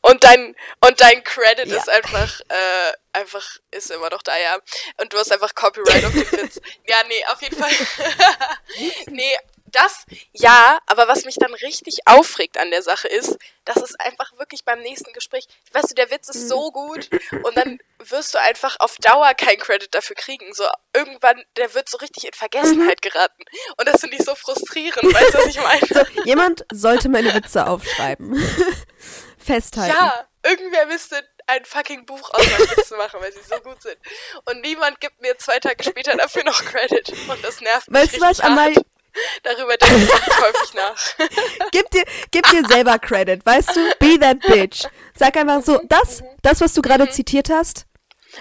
Und 0.00 0.22
dein, 0.24 0.54
und 0.86 1.00
dein 1.00 1.22
Credit 1.24 1.66
Ja. 1.66 1.76
ist 1.76 1.90
einfach, 1.90 2.40
äh, 2.48 2.92
einfach, 3.12 3.44
ist 3.72 3.90
immer 3.90 4.08
noch 4.08 4.22
da, 4.22 4.32
ja. 4.38 4.56
Und 5.02 5.12
du 5.12 5.18
hast 5.18 5.30
einfach 5.32 5.54
Copyright 5.54 6.04
auf 6.04 6.12
den 6.12 6.32
Witz. 6.32 6.60
Ja, 6.88 6.96
nee, 7.08 7.22
auf 7.30 7.42
jeden 7.42 7.56
Fall. 7.56 7.70
nee, 9.10 9.36
das, 9.72 10.04
ja, 10.32 10.78
aber 10.86 11.08
was 11.08 11.24
mich 11.24 11.36
dann 11.36 11.52
richtig 11.54 11.98
aufregt 12.06 12.58
an 12.58 12.70
der 12.70 12.82
Sache 12.82 13.08
ist, 13.08 13.38
dass 13.64 13.76
es 13.76 13.94
einfach 13.96 14.32
wirklich 14.38 14.64
beim 14.64 14.80
nächsten 14.80 15.12
Gespräch, 15.12 15.46
weißt 15.72 15.90
du, 15.90 15.94
der 15.94 16.10
Witz 16.10 16.28
ist 16.28 16.48
so 16.48 16.70
gut 16.70 17.08
und 17.44 17.56
dann 17.56 17.78
wirst 17.98 18.34
du 18.34 18.40
einfach 18.40 18.76
auf 18.80 18.96
Dauer 18.96 19.34
kein 19.34 19.58
Credit 19.58 19.92
dafür 19.94 20.16
kriegen. 20.16 20.52
So, 20.54 20.64
irgendwann, 20.94 21.42
der 21.56 21.74
wird 21.74 21.88
so 21.88 21.98
richtig 21.98 22.24
in 22.26 22.32
Vergessenheit 22.32 23.02
geraten. 23.02 23.44
Und 23.76 23.88
das 23.88 24.00
finde 24.00 24.16
ich 24.16 24.24
so 24.24 24.34
frustrierend, 24.34 25.14
weißt 25.14 25.34
du, 25.34 25.38
was 25.38 25.46
ich 25.46 25.60
meine? 25.60 25.86
So, 25.86 26.22
jemand 26.24 26.64
sollte 26.72 27.08
meine 27.08 27.34
Witze 27.34 27.66
aufschreiben. 27.66 28.36
Festhalten. 29.38 29.96
Ja, 29.96 30.28
irgendwer 30.42 30.86
müsste 30.86 31.22
ein 31.46 31.64
fucking 31.64 32.04
Buch 32.04 32.30
aus 32.34 32.46
meinen 32.46 32.70
Witzen 32.70 32.98
machen, 32.98 33.20
weil 33.20 33.32
sie 33.32 33.40
so 33.42 33.58
gut 33.60 33.80
sind. 33.82 33.96
Und 34.44 34.60
niemand 34.60 35.00
gibt 35.00 35.20
mir 35.20 35.36
zwei 35.38 35.58
Tage 35.58 35.82
später 35.82 36.16
dafür 36.16 36.44
noch 36.44 36.62
Credit. 36.64 37.12
Und 37.28 37.42
das 37.42 37.60
nervt 37.60 37.90
mich 37.90 38.02
Weißt 38.02 38.16
du 38.16 38.20
was. 38.20 38.40
Amalie? 38.40 38.82
Darüber 39.42 39.76
denke 39.76 39.96
ich 40.04 40.40
häufig 40.40 40.74
nach. 40.74 40.96
Gib 41.72 41.90
dir, 41.90 42.04
gib 42.30 42.48
dir 42.50 42.64
selber 42.66 42.98
Credit, 42.98 43.44
weißt 43.44 43.76
du? 43.76 43.90
Be 43.98 44.18
that 44.20 44.38
bitch. 44.40 44.84
Sag 45.18 45.36
einfach 45.36 45.62
so, 45.64 45.80
das, 45.84 46.22
das, 46.42 46.60
was 46.60 46.72
du 46.74 46.82
gerade 46.82 47.04
Mhm. 47.04 47.10
zitiert 47.12 47.50
hast, 47.50 47.84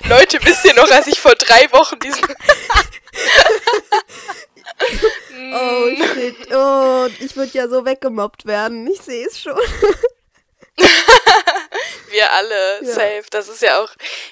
Leute, 0.10 0.44
wisst 0.44 0.66
ihr 0.66 0.74
noch, 0.76 0.90
als 0.92 1.08
ich 1.08 1.20
vor 1.20 1.34
drei 1.36 1.72
Wochen 1.72 1.98
diesen... 2.00 2.22
Oh 5.54 5.90
shit. 6.14 6.52
Oh, 6.54 7.08
ich 7.20 7.36
würde 7.36 7.52
ja 7.58 7.68
so 7.68 7.86
weggemobbt 7.86 8.46
werden. 8.46 8.86
Ich 8.88 9.02
sehe 9.02 9.26
es 9.28 9.40
schon. 9.40 9.58
Wir 12.10 12.32
alle, 12.34 12.84
Ja. 12.86 12.94
safe. 12.94 13.24
Das 13.32 13.48
ist 13.48 13.62
ja 13.62 13.82
auch... 13.82 13.90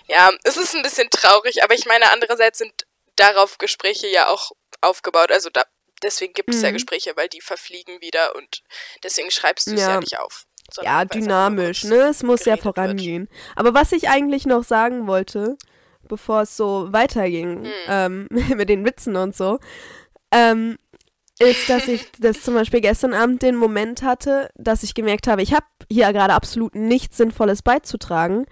Ja, 0.08 0.32
es 0.44 0.58
ist 0.58 0.76
ein 0.76 0.82
bisschen 0.84 1.10
traurig, 1.10 1.64
aber 1.64 1.74
ich 1.74 1.86
meine, 1.86 2.12
andererseits 2.12 2.60
sind 2.60 2.74
darauf 3.16 3.58
Gespräche 3.58 4.08
ja 4.08 4.28
auch 4.28 4.52
aufgebaut. 4.82 5.32
Also 5.32 5.50
da, 5.50 5.64
deswegen 6.06 6.34
gibt 6.34 6.52
es 6.54 6.62
ja 6.62 6.70
Mhm. 6.70 6.74
Gespräche, 6.76 7.12
weil 7.16 7.28
die 7.28 7.42
verfliegen 7.42 8.00
wieder 8.02 8.36
und 8.36 8.64
deswegen 9.04 9.32
schreibst 9.32 9.68
du 9.68 9.74
es 9.74 9.82
ja. 9.82 9.90
Ja. 9.96 10.00
nicht 10.00 10.18
auf. 10.20 10.46
Ja, 10.82 11.06
dynamisch, 11.06 11.84
ne? 11.84 11.96
Es 12.10 12.24
muss 12.24 12.46
ja 12.46 12.56
geredet 12.56 12.66
wird. 12.66 12.76
vorangehen. 12.76 13.30
Aber 13.56 13.74
was 13.74 13.92
ich 13.92 14.10
eigentlich 14.10 14.46
noch 14.48 14.64
sagen 14.64 15.06
wollte, 15.08 15.58
bevor 16.08 16.42
es 16.42 16.58
so 16.58 16.88
weiterging 16.92 17.66
Hm. 17.66 17.72
ähm, 17.88 18.28
mit 18.58 18.70
den 18.70 18.84
Witzen 18.86 19.16
und 19.16 19.36
so, 19.36 19.60
ähm, 20.32 20.78
ist, 21.40 21.70
dass 21.70 21.88
ich 21.88 22.08
das 22.20 22.42
zum 22.42 22.54
Beispiel 22.56 22.82
gestern 22.82 23.14
Abend 23.14 23.42
den 23.42 23.56
Moment 23.56 24.02
hatte, 24.02 24.50
dass 24.56 24.84
ich 24.84 24.94
gemerkt 24.94 25.28
habe, 25.28 25.42
ich 25.44 25.54
habe 25.54 25.66
hier 25.92 26.12
gerade 26.14 26.34
absolut 26.34 26.76
nichts 26.76 27.18
Sinnvolles 27.18 27.62
beizutragen. 27.62 28.46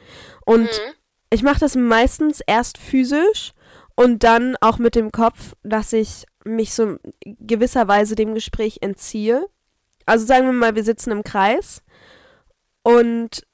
Und 0.46 0.64
Mhm. 0.66 0.94
ich 1.30 1.42
mache 1.44 1.60
das 1.62 1.76
meistens 1.76 2.42
erst 2.46 2.78
physisch 2.78 3.54
und 3.96 4.24
dann 4.24 4.56
auch 4.62 4.78
mit 4.80 4.96
dem 4.96 5.12
Kopf, 5.12 5.54
dass 5.64 5.94
ich 5.94 6.26
mich 6.46 6.74
so 6.74 6.98
gewisserweise 7.24 8.16
dem 8.16 8.34
Gespräch 8.34 8.80
entziehe. 8.82 9.46
Also 10.06 10.26
sagen 10.26 10.46
wir 10.48 10.54
mal, 10.54 10.76
wir 10.76 10.84
sitzen 10.84 11.12
im 11.12 11.24
Kreis 11.24 11.82
und 12.84 13.46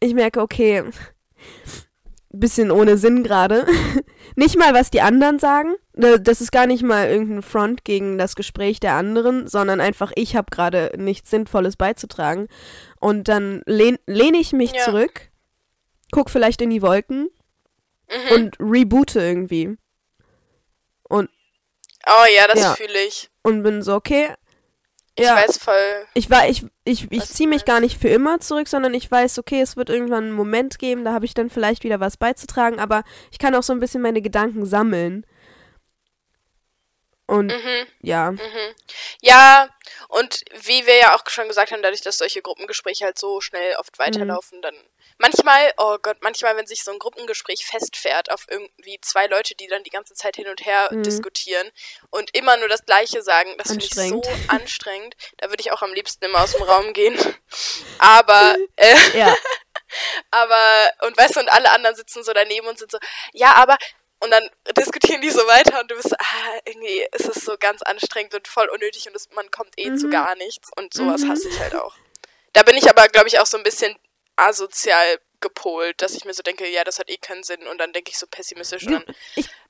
ich 0.00 0.14
merke, 0.14 0.40
okay, 0.40 0.84
bisschen 2.30 2.70
ohne 2.70 2.98
Sinn 2.98 3.22
gerade. 3.22 3.66
nicht 4.36 4.58
mal, 4.58 4.74
was 4.74 4.90
die 4.90 5.00
anderen 5.00 5.38
sagen. 5.38 5.74
Das 5.94 6.42
ist 6.42 6.52
gar 6.52 6.66
nicht 6.66 6.82
mal 6.82 7.08
irgendein 7.08 7.40
Front 7.42 7.84
gegen 7.84 8.18
das 8.18 8.36
Gespräch 8.36 8.78
der 8.80 8.92
anderen, 8.92 9.48
sondern 9.48 9.80
einfach, 9.80 10.12
ich 10.16 10.36
habe 10.36 10.50
gerade 10.50 10.92
nichts 10.98 11.30
Sinnvolles 11.30 11.76
beizutragen. 11.76 12.48
Und 13.00 13.28
dann 13.28 13.62
lehn, 13.64 13.96
lehne 14.06 14.36
ich 14.38 14.52
mich 14.52 14.72
Ja. 14.74 14.82
zurück, 14.84 15.30
guck 16.12 16.28
vielleicht 16.28 16.60
in 16.60 16.68
die 16.70 16.82
Wolken 16.82 17.30
Mhm. 18.10 18.34
und 18.34 18.56
reboote 18.60 19.20
irgendwie. 19.20 19.76
Und, 21.08 21.30
Oh 22.06 22.24
ja, 22.36 22.46
das 22.46 22.60
Ja. 22.60 22.74
fühle 22.74 23.02
ich. 23.02 23.28
und 23.42 23.62
bin 23.62 23.82
so, 23.82 23.94
okay, 23.94 24.32
Ich 25.16 25.24
ja, 25.24 25.34
weiß 25.36 25.58
voll. 25.58 26.06
ich 26.14 26.28
war, 26.30 26.48
ich, 26.48 26.64
ich, 26.84 27.10
ich 27.10 27.24
ziehe 27.24 27.48
mich 27.48 27.64
gar 27.64 27.80
nicht 27.80 27.98
für 28.00 28.08
immer 28.08 28.38
zurück, 28.40 28.68
sondern 28.68 28.92
ich 28.94 29.10
weiß, 29.10 29.38
okay, 29.38 29.60
es 29.60 29.76
wird 29.76 29.88
irgendwann 29.88 30.24
einen 30.24 30.32
Moment 30.32 30.78
geben, 30.78 31.04
da 31.04 31.12
habe 31.12 31.24
ich 31.24 31.32
dann 31.34 31.48
vielleicht 31.50 31.84
wieder 31.84 32.00
was 32.00 32.16
beizutragen, 32.16 32.78
aber 32.80 33.02
ich 33.32 33.38
kann 33.38 33.54
auch 33.54 33.62
so 33.62 33.72
ein 33.72 33.80
bisschen 33.80 34.02
meine 34.02 34.20
Gedanken 34.22 34.66
sammeln. 34.66 35.26
Und 37.28 37.46
Mhm. 37.48 37.86
ja, 38.02 38.30
Mhm. 38.32 38.74
Ja, 39.20 39.68
und 40.08 40.42
wie 40.64 40.86
wir 40.86 40.96
ja 40.96 41.14
auch 41.16 41.22
schon 41.28 41.48
gesagt 41.48 41.72
haben, 41.72 41.82
dadurch, 41.82 42.02
dass 42.02 42.18
solche 42.18 42.40
Gruppengespräche 42.42 43.04
halt 43.04 43.18
so 43.18 43.40
schnell 43.40 43.74
oft 43.76 43.98
weiterlaufen, 43.98 44.62
dann 44.62 44.76
Manchmal, 45.18 45.72
oh 45.78 45.96
Gott, 46.02 46.18
manchmal, 46.20 46.56
wenn 46.56 46.66
sich 46.66 46.84
so 46.84 46.90
ein 46.92 46.98
Gruppengespräch 46.98 47.64
festfährt 47.66 48.30
auf 48.30 48.46
irgendwie 48.48 48.98
zwei 49.00 49.26
Leute, 49.26 49.54
die 49.54 49.66
dann 49.66 49.82
die 49.82 49.90
ganze 49.90 50.14
Zeit 50.14 50.36
hin 50.36 50.46
und 50.48 50.64
her 50.66 50.88
Mhm. 50.92 51.02
diskutieren 51.04 51.70
und 52.10 52.34
immer 52.36 52.56
nur 52.58 52.68
das 52.68 52.84
Gleiche 52.84 53.22
sagen, 53.22 53.54
das 53.58 53.68
finde 53.68 53.84
ich 53.86 53.94
so 53.94 54.22
Anstrengend. 54.48 55.16
Da 55.38 55.48
würde 55.48 55.60
ich 55.60 55.72
auch 55.72 55.82
am 55.82 55.92
liebsten 55.94 56.24
immer 56.24 56.42
aus 56.42 56.52
dem 56.52 56.62
Raum 56.62 56.92
gehen. 56.92 57.16
Aber, 57.98 58.56
äh, 58.76 58.96
Ja. 59.18 59.34
aber, 60.30 60.90
und 61.06 61.16
weißt 61.16 61.36
du, 61.36 61.40
und 61.40 61.48
alle 61.48 61.70
anderen 61.70 61.96
sitzen 61.96 62.22
so 62.24 62.32
daneben 62.32 62.66
und 62.66 62.78
sind 62.78 62.90
so, 62.90 62.98
ja, 63.32 63.54
aber, 63.56 63.76
und 64.20 64.30
dann 64.30 64.48
diskutieren 64.76 65.20
die 65.20 65.30
so 65.30 65.46
weiter 65.46 65.80
und 65.80 65.90
du 65.90 65.94
bist 65.94 66.12
ah, 66.18 66.58
irgendwie 66.64 67.06
ist 67.12 67.26
es 67.28 67.44
so 67.44 67.56
ganz 67.58 67.82
anstrengend 67.82 68.34
und 68.34 68.48
voll 68.48 68.68
unnötig 68.68 69.06
und 69.08 69.14
es, 69.14 69.28
man 69.34 69.50
kommt 69.50 69.74
eh 69.78 69.94
zu 69.94 70.06
Mhm. 70.06 70.10
gar 70.10 70.34
nichts 70.36 70.70
und 70.76 70.92
sowas 70.94 71.22
Mhm. 71.22 71.28
hasse 71.30 71.48
ich 71.48 71.60
halt 71.60 71.74
auch. 71.74 71.94
Da 72.52 72.62
bin 72.62 72.76
ich 72.76 72.88
aber, 72.88 73.06
glaube 73.08 73.28
ich, 73.28 73.38
auch 73.38 73.46
so 73.46 73.56
ein 73.58 73.62
bisschen 73.62 73.96
asozial 74.36 75.18
gepolt, 75.40 76.00
dass 76.02 76.14
ich 76.14 76.24
mir 76.24 76.34
so 76.34 76.42
denke, 76.42 76.68
ja, 76.68 76.84
das 76.84 76.98
hat 76.98 77.10
eh 77.10 77.16
keinen 77.16 77.42
Sinn 77.42 77.66
und 77.70 77.78
dann 77.78 77.92
denke 77.92 78.10
ich 78.10 78.18
so 78.18 78.26
pessimistisch 78.26 78.86
und 78.86 78.92
dann 78.92 79.04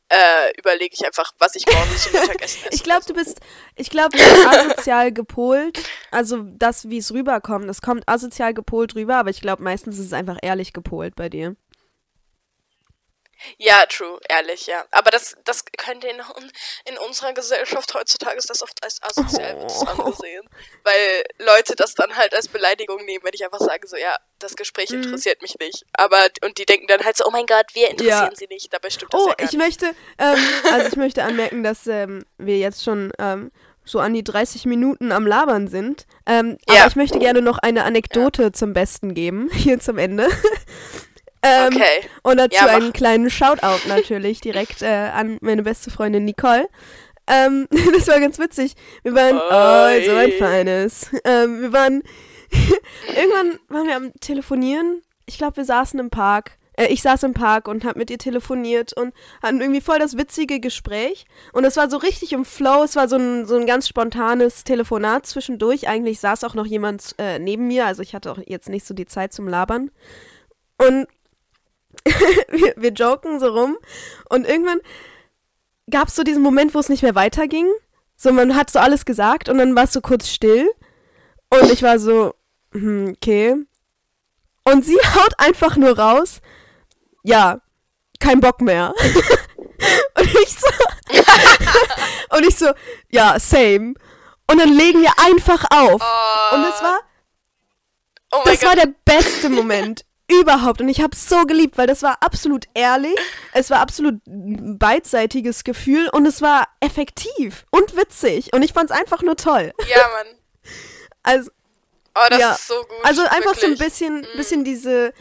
äh, 0.09 0.59
überlege 0.59 0.94
ich 0.94 1.05
einfach, 1.05 1.33
was 1.38 1.57
ich 1.57 1.66
morgen 1.66 1.96
zum 1.96 2.12
Mittagessen 2.12 2.62
esse. 2.66 2.74
Ich 2.74 2.83
glaube, 2.83 3.05
du 3.07 3.14
bist, 3.14 3.40
ich 3.74 3.90
glaube, 3.90 4.16
du 4.16 4.22
bist 4.22 4.46
asozial 4.46 5.12
gepolt. 5.12 5.83
Also 6.11 6.42
das, 6.42 6.88
wie 6.88 6.98
es 6.98 7.12
rüberkommt, 7.12 7.68
das 7.68 7.83
kommt 7.83 8.09
asozial 8.09 8.55
gepolt 8.55 8.94
rüber, 8.94 9.16
aber 9.16 9.31
ich 9.31 9.40
glaube, 9.40 9.62
meistens 9.62 9.98
ist 9.98 10.07
es 10.07 10.12
einfach 10.12 10.38
ehrlich 10.42 10.72
gepolt 10.72 11.16
bei 11.16 11.29
dir. 11.29 11.57
Ja, 13.59 13.85
true, 13.87 14.19
ehrlich, 14.29 14.67
ja. 14.67 14.85
Aber 14.91 15.11
das, 15.11 15.37
das 15.45 15.65
könnte 15.77 16.07
in, 16.09 16.17
in 16.85 16.99
unserer 16.99 17.33
Gesellschaft 17.33 17.95
heutzutage 17.95 18.37
ist 18.39 18.51
das 18.51 18.63
oft 18.63 18.83
als 18.83 19.03
asozial 19.03 19.55
Oh. 19.57 19.85
angesehen. 19.87 20.49
Weil 20.85 21.25
Leute 21.39 21.75
das 21.77 21.95
dann 21.95 22.17
halt 22.17 22.35
als 22.35 22.49
Beleidigung 22.49 23.05
nehmen, 23.05 23.25
wenn 23.25 23.33
ich 23.35 23.45
einfach 23.45 23.61
sage, 23.61 23.87
so, 23.89 23.97
ja, 23.97 24.17
das 24.39 24.57
Gespräch 24.57 24.91
Mhm. 24.91 25.03
interessiert 25.03 25.43
mich 25.43 25.57
nicht. 25.59 25.85
Aber, 25.95 26.19
und 26.45 26.59
die 26.59 26.67
denken 26.67 26.87
dann 26.87 27.05
halt 27.05 27.17
so, 27.17 27.25
oh 27.27 27.31
mein 27.31 27.47
Gott, 27.47 27.67
wir 27.75 27.91
interessieren 27.91 28.31
Ja. 28.31 28.37
sie 28.37 28.47
nicht. 28.49 28.73
Dabei 28.73 28.91
stimmt 28.91 29.13
das 29.15 29.21
Oh, 29.21 29.29
ja 29.29 29.35
gar 29.35 29.45
ich 29.47 29.53
nicht. 29.53 29.59
möchte, 29.63 29.87
ähm, 30.19 30.39
also 30.73 30.89
ich 30.89 30.97
möchte 30.97 31.23
anmerken, 31.25 31.63
dass 31.63 31.87
ähm, 31.87 32.25
wir 32.39 32.59
jetzt 32.59 32.85
schon 32.85 33.13
ähm, 33.19 33.51
so 33.85 34.01
an 34.01 34.15
die 34.15 34.25
30 34.25 34.65
Minuten 34.67 35.13
am 35.13 35.27
Labern 35.27 35.69
sind. 35.69 36.07
Ähm, 36.27 36.59
Ja. 36.69 36.81
Aber 36.81 36.89
ich 36.89 36.97
möchte 36.97 37.19
gerne 37.21 37.41
noch 37.41 37.59
eine 37.59 37.85
Anekdote 37.85 38.51
zum 38.53 38.73
Besten 38.73 39.15
geben, 39.15 39.49
hier 39.53 39.79
zum 39.81 39.99
Ende. 39.99 40.29
Ähm, 41.47 41.77
Okay. 41.77 42.09
Und 42.23 42.39
dazu 42.39 42.57
Ja, 42.57 42.67
einen 42.67 42.93
kleinen 42.93 43.31
Shoutout 43.31 43.89
natürlich 43.89 44.41
direkt 44.41 44.83
äh, 44.83 45.11
an 45.13 45.39
meine 45.41 45.63
beste 45.63 45.91
Freundin 45.91 46.25
Nicole. 46.25 46.69
Ähm, 47.27 47.67
das 47.95 48.09
war 48.09 48.21
ganz 48.21 48.39
witzig. 48.39 48.75
Wir 49.03 49.15
waren, 49.15 49.37
Oi. 49.37 50.01
oh, 50.01 50.11
so 50.11 50.17
ein 50.17 50.33
feines. 50.33 51.11
Ähm, 51.25 51.63
wir 51.63 51.73
waren, 51.73 52.03
irgendwann 53.17 53.59
waren 53.69 53.87
wir 53.87 53.97
am 53.97 54.13
Telefonieren. 54.21 55.03
Ich 55.27 55.39
glaube, 55.39 55.57
wir 55.57 55.65
saßen 55.65 55.99
im 55.99 56.11
Park. 56.11 56.59
Äh, 56.77 56.87
ich 56.87 57.03
saß 57.03 57.25
im 57.25 57.35
Park 57.35 57.69
und 57.69 57.85
hab 57.85 57.97
mit 57.97 58.11
ihr 58.11 58.19
telefoniert 58.19 58.93
und 58.93 59.13
hatten 59.43 59.61
irgendwie 59.61 59.81
voll 59.81 59.99
das 59.99 60.17
witzige 60.17 60.61
Gespräch. 60.61 61.27
Und 61.53 61.65
es 61.65 61.77
war 61.77 61.91
so 61.91 61.97
richtig 61.97 62.33
im 62.33 62.45
Flow. 62.45 62.85
Es 62.85 62.97
war 62.97 63.09
so 63.09 63.17
ein, 63.17 63.47
so 63.47 63.57
ein 63.57 63.67
ganz 63.67 63.89
spontanes 63.89 64.65
Telefonat 64.65 65.27
zwischendurch. 65.27 65.89
Eigentlich 65.89 66.21
saß 66.21 66.45
auch 66.45 66.55
noch 66.55 66.67
jemand 66.67 67.15
äh, 67.19 67.39
neben 67.39 67.67
mir. 67.67 67.87
Also 67.87 68.03
ich 68.03 68.15
hatte 68.15 68.31
auch 68.31 68.39
jetzt 68.47 68.69
nicht 68.69 68.87
so 68.87 68.95
die 68.95 69.07
Zeit 69.07 69.33
zum 69.33 69.49
Labern. 69.49 69.91
Und 70.79 71.09
wir, 72.49 72.75
wir 72.77 72.90
joken 72.92 73.40
so 73.40 73.49
rum 73.49 73.77
und 74.29 74.47
irgendwann 74.47 74.81
gab 75.90 76.09
es 76.09 76.16
so 76.16 76.23
diesen 76.23 76.42
Moment, 76.42 76.75
wo 76.75 76.79
es 76.79 76.88
nicht 76.88 77.03
mehr 77.03 77.14
weiterging. 77.14 77.69
So, 78.16 78.33
man 78.33 78.57
hat 78.57 78.71
so 78.71 78.79
alles 78.79 79.05
gesagt 79.05 79.49
und 79.49 79.59
dann 79.59 79.77
war 79.77 79.85
es 79.85 79.92
so 79.92 80.01
kurz 80.01 80.29
still 80.29 80.71
und 81.51 81.71
ich 81.71 81.83
war 81.83 81.99
so, 81.99 82.35
hm, 82.73 83.14
okay. 83.16 83.57
Und 84.64 84.85
sie 84.85 84.99
haut 85.14 85.38
einfach 85.38 85.77
nur 85.77 85.99
raus, 85.99 86.40
ja, 87.23 87.61
kein 88.21 88.40
Bock 88.40 88.61
mehr. 88.61 88.95
und 90.19 90.35
ich 90.35 90.57
so, 90.59 90.69
und 92.37 92.47
ich 92.47 92.57
so, 92.57 92.71
ja, 93.11 93.38
same. 93.38 93.95
Und 94.49 94.59
dann 94.59 94.73
legen 94.73 95.03
wir 95.03 95.12
einfach 95.19 95.64
auf. 95.71 96.01
Oh, 96.01 96.55
Und 96.55 96.64
es 96.64 96.83
war 96.83 97.01
oh 98.33 98.42
das 98.45 98.62
war 98.62 98.77
Gott. 98.77 98.85
der 98.85 98.95
beste 99.05 99.51
Moment 99.51 100.06
überhaupt 100.29 100.81
und 100.81 100.89
ich 100.89 101.01
habe 101.01 101.12
es 101.15 101.29
so 101.29 101.45
geliebt, 101.45 101.79
weil 101.79 101.87
das 101.87 102.03
war 102.03 102.19
absolut 102.21 102.67
ehrlich, 102.75 103.15
es 103.53 103.71
war 103.71 103.79
absolut 103.81 104.21
beidseitiges 104.27 105.62
Gefühl 105.65 106.09
und 106.12 106.27
es 106.27 106.43
war 106.43 106.67
effektiv 106.81 107.65
und 107.71 107.97
witzig 107.97 108.53
und 108.53 108.62
ich 108.62 108.73
fand 108.73 108.91
es 108.91 108.97
einfach 108.97 109.23
nur 109.23 109.37
toll. 109.37 109.73
Ja, 109.89 109.99
Mann. 110.17 110.35
Also, 111.23 111.51
Oh, 112.15 112.27
das 112.31 112.39
Ja. 112.41 112.53
ist 112.53 112.67
so 112.69 112.75
gut. 112.75 113.05
also 113.05 113.23
einfach 113.23 113.55
so 113.55 113.67
ein 113.67 113.73
wirklich. 113.73 113.79
bisschen, 113.81 114.21
Mm. 114.21 114.37
bisschen 114.37 114.65
diese 114.65 115.12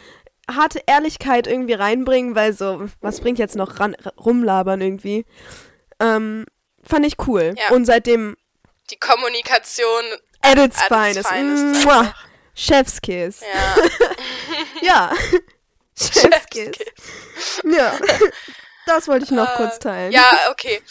harte 0.50 0.82
Ehrlichkeit 0.86 1.46
irgendwie 1.48 1.74
reinbringen, 1.74 2.36
weil 2.36 2.54
so, 2.54 2.86
was 3.02 3.20
bringt 3.22 3.38
jetzt 3.40 3.56
noch 3.56 3.80
ran, 3.80 3.96
rumlabern 4.24 4.80
irgendwie? 4.82 5.26
Ähm, 6.00 6.46
fand 6.84 7.06
ich 7.06 7.16
cool. 7.28 7.54
Ja. 7.58 7.76
Und 7.76 7.86
seitdem 7.86 8.38
Die 8.92 8.98
Kommunikation. 8.98 10.04
at 10.42 10.58
its 10.60 10.78
at 10.90 11.16
its 11.16 11.28
finest. 11.28 11.28
finest. 11.28 11.86
Chefskiss. 12.56 13.42
Ja. 13.42 13.76
Ja. 14.82 15.14
Chefskiss. 15.98 16.78
Ja. 17.64 17.98
Das 18.86 19.08
wollte 19.08 19.26
ich 19.26 19.32
noch 19.32 19.52
Äh, 19.54 19.58
kurz 19.58 19.80
teilen. 19.80 20.12
Ja, 20.12 20.32
okay. 20.52 20.82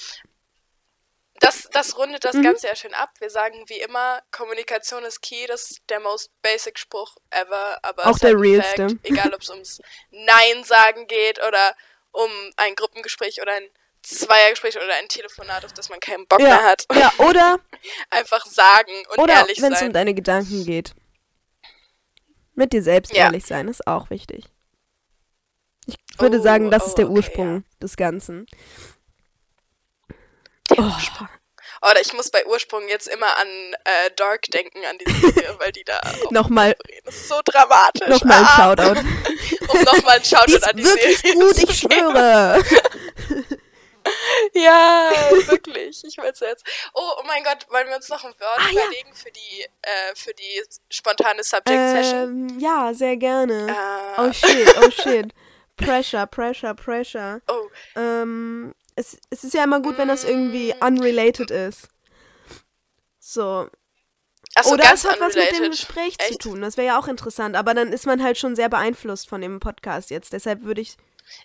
Das, 1.41 1.69
das 1.73 1.97
rundet 1.99 2.25
das 2.25 2.35
Mhm. 2.35 2.43
Ganze 2.43 2.67
ja 2.69 2.75
schön 2.77 2.95
ab. 2.95 3.11
Wir 3.19 3.29
sagen 3.31 3.65
wie 3.69 3.81
immer, 3.81 4.23
Kommunikation 4.31 5.05
ist 5.05 5.21
key, 5.21 5.47
das 5.47 5.71
ist 5.71 5.81
der 5.91 6.01
most 6.01 6.31
basic 6.43 6.79
Spruch 6.79 7.17
ever, 7.31 7.79
aber 7.83 8.07
Auch 8.07 8.19
der 8.19 8.31
halt 8.31 8.41
realste. 8.41 8.89
Fact, 8.89 9.01
egal 9.05 9.35
ob 9.35 9.43
es 9.43 9.51
ums 9.51 9.81
Nein 10.11 10.65
sagen 10.65 11.07
geht 11.07 11.43
oder 11.47 11.75
um 12.13 12.31
ein 12.57 12.75
Gruppengespräch 12.75 13.41
oder 13.43 13.53
ein 13.53 13.69
Zweiergespräch 14.03 14.77
oder 14.77 14.95
ein 14.95 15.09
Telefonat, 15.09 15.65
auf 15.65 15.73
das 15.73 15.89
man 15.89 16.01
keinen 16.01 16.27
Bock 16.27 16.39
mehr 16.41 16.49
Ja, 16.49 16.63
hat. 16.63 16.87
ja 16.95 17.13
oder, 17.19 17.59
Einfach 18.11 18.45
sagen 18.47 18.93
und 19.11 19.19
oder 19.19 19.35
ehrlich 19.35 19.61
wenn 19.61 19.73
es 19.73 19.81
um 19.81 19.87
sein. 19.87 19.93
deine 19.93 20.15
Gedanken 20.15 20.65
geht. 20.65 20.95
Mit 22.55 22.73
dir 22.73 22.83
selbst 22.83 23.13
Ja. 23.15 23.25
ehrlich 23.25 23.45
sein 23.47 23.69
ist 23.69 23.87
auch 23.87 24.11
wichtig. 24.11 24.45
Ich 25.87 25.97
würde 26.19 26.39
Oh, 26.39 26.43
sagen, 26.43 26.71
das 26.71 26.85
oh, 26.85 26.87
ist 26.87 26.95
der 26.99 27.07
okay, 27.07 27.15
Ursprung 27.17 27.65
des 27.83 27.97
Ganzen. 27.97 28.47
Der 30.71 30.79
Oh, 30.79 30.83
Ursprung. 30.83 31.29
Oder 31.83 32.01
ich 32.01 32.15
muss 32.15 32.31
bei 32.31 32.47
Ursprung 32.47 32.89
jetzt 32.89 33.09
immer 33.09 33.27
an 33.39 33.47
äh, 33.85 34.11
Dark 34.17 34.43
denken, 34.45 34.79
an 34.89 34.97
die 34.99 35.11
Serie, 35.13 35.55
weil 35.59 35.73
die 35.73 35.85
da 35.85 36.01
Nochmal, 36.31 36.75
Das 37.05 37.15
ist 37.15 37.29
so 37.29 37.41
dramatisch. 37.45 38.09
nochmal 38.09 38.39
ein 38.39 38.45
Ah, 38.47 38.57
Shoutout. 38.77 39.01
Um 39.69 39.83
nochmal 39.83 40.17
ein 40.17 40.23
Die 40.23 40.29
Shoutout 40.29 40.53
ist 40.57 40.65
an 40.69 40.77
die 40.77 40.85
wirklich 40.85 41.19
Serie 41.19 41.35
gut, 41.41 41.59
ich 41.59 41.79
schwöre. 41.79 42.63
Ja, 44.55 45.11
wirklich. 45.47 46.03
Ich 46.05 46.17
will's 46.19 46.41
jetzt. 46.41 46.65
Oh, 46.95 47.01
oh 47.19 47.23
mein 47.27 47.43
Gott, 47.45 47.67
wollen 47.71 47.89
wir 47.89 47.97
uns 47.97 48.09
noch 48.09 48.25
ein 48.25 48.31
Wort 48.39 48.59
Ah, 48.59 48.69
ja. 48.73 48.83
überlegen 48.83 49.15
für 49.15 49.31
die, 49.31 49.63
äh, 49.83 50.15
für 50.15 50.33
die 50.35 50.63
spontane 50.91 51.43
Subject 51.43 51.69
Session? 51.91 52.49
Ähm, 52.51 52.59
ja, 52.59 52.93
sehr 52.95 53.17
gerne. 53.17 53.69
Äh, 53.69 54.21
Oh 54.21 54.33
shit, 54.33 54.75
oh 54.79 54.91
shit. 54.91 55.33
Pressure, 55.77 56.27
pressure, 56.27 56.75
pressure. 56.75 57.41
oh, 57.49 57.69
Ähm, 57.97 58.75
es, 58.97 59.19
es 59.31 59.43
ist 59.45 59.55
ja 59.55 59.65
immer 59.65 59.81
gut, 59.81 59.99
wenn 59.99 60.09
das 60.09 60.23
irgendwie 60.25 60.73
unrelated 60.81 61.51
ist. 61.51 61.89
So. 63.19 63.69
achso, 64.55 64.73
Oder 64.75 64.85
ganz 64.85 65.05
es 65.05 65.11
hat 65.11 65.21
was 65.21 65.35
mit 65.35 65.45
dem 65.51 65.57
unrelated. 65.57 65.71
Gespräch 65.73 66.19
zu 66.19 66.31
Echt? 66.31 66.43
tun. 66.43 66.61
Das 66.61 66.77
wäre 66.77 66.87
ja 66.89 66.99
auch 66.99 67.09
interessant. 67.09 67.57
Aber 67.57 67.75
dann 67.75 67.93
ist 67.93 68.07
man 68.07 68.23
halt 68.23 68.39
schon 68.39 68.55
sehr 68.55 68.69
beeinflusst 68.69 69.29
von 69.29 69.41
dem 69.41 69.59
Podcast 69.61 70.11
jetzt. 70.11 70.33
Deshalb 70.33 70.63
würde 70.63 70.81
ich. 70.81 70.97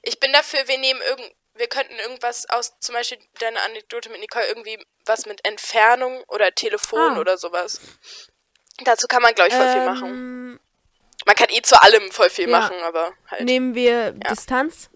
Ich 0.03 0.19
bin 0.19 0.31
dafür, 0.33 0.59
wir 0.67 0.77
nehmen 0.77 0.99
irgend, 1.09 1.31
wir 1.59 1.67
könnten 1.67 1.93
irgendwas 1.99 2.49
aus, 2.49 2.73
zum 2.79 2.95
Beispiel 2.95 3.19
deine 3.39 3.59
Anekdote 3.61 4.09
mit 4.09 4.19
Nicole, 4.21 4.45
irgendwie 4.47 4.83
was 5.05 5.25
mit 5.25 5.45
Entfernung 5.45 6.23
oder 6.27 6.51
Telefon 6.53 7.17
Ah. 7.17 7.19
oder 7.19 7.37
sowas. 7.37 7.79
Dazu 8.83 9.07
kann 9.07 9.21
man, 9.21 9.35
glaube 9.35 9.49
ich, 9.49 9.55
voll 9.55 9.71
viel 9.71 9.85
machen. 9.85 10.05
ähm, 10.09 10.59
Man 11.25 11.35
kann 11.35 11.49
eh 11.49 11.61
zu 11.61 11.79
allem 11.81 12.11
voll 12.11 12.29
viel 12.29 12.49
ja. 12.49 12.59
machen, 12.59 12.77
aber 12.81 13.13
halt. 13.29 13.41
Nehmen 13.43 13.75
wir 13.75 14.13
Distanz. 14.13 14.89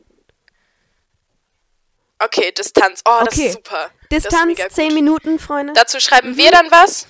Okay, 2.19 2.51
Distanz. 2.53 3.01
Oh, 3.05 3.19
das 3.25 3.33
Okay. 3.33 3.47
ist 3.47 3.53
super. 3.53 3.91
das 4.09 4.17
ist 4.19 4.25
Distanz, 4.31 4.45
mega 4.57 4.69
10 4.69 4.85
gut. 4.87 4.93
Minuten, 4.95 5.39
Freunde. 5.39 5.73
Dazu 5.73 5.99
schreiben 5.99 6.37
wir 6.37 6.51
dann 6.51 6.71
was. 6.71 7.07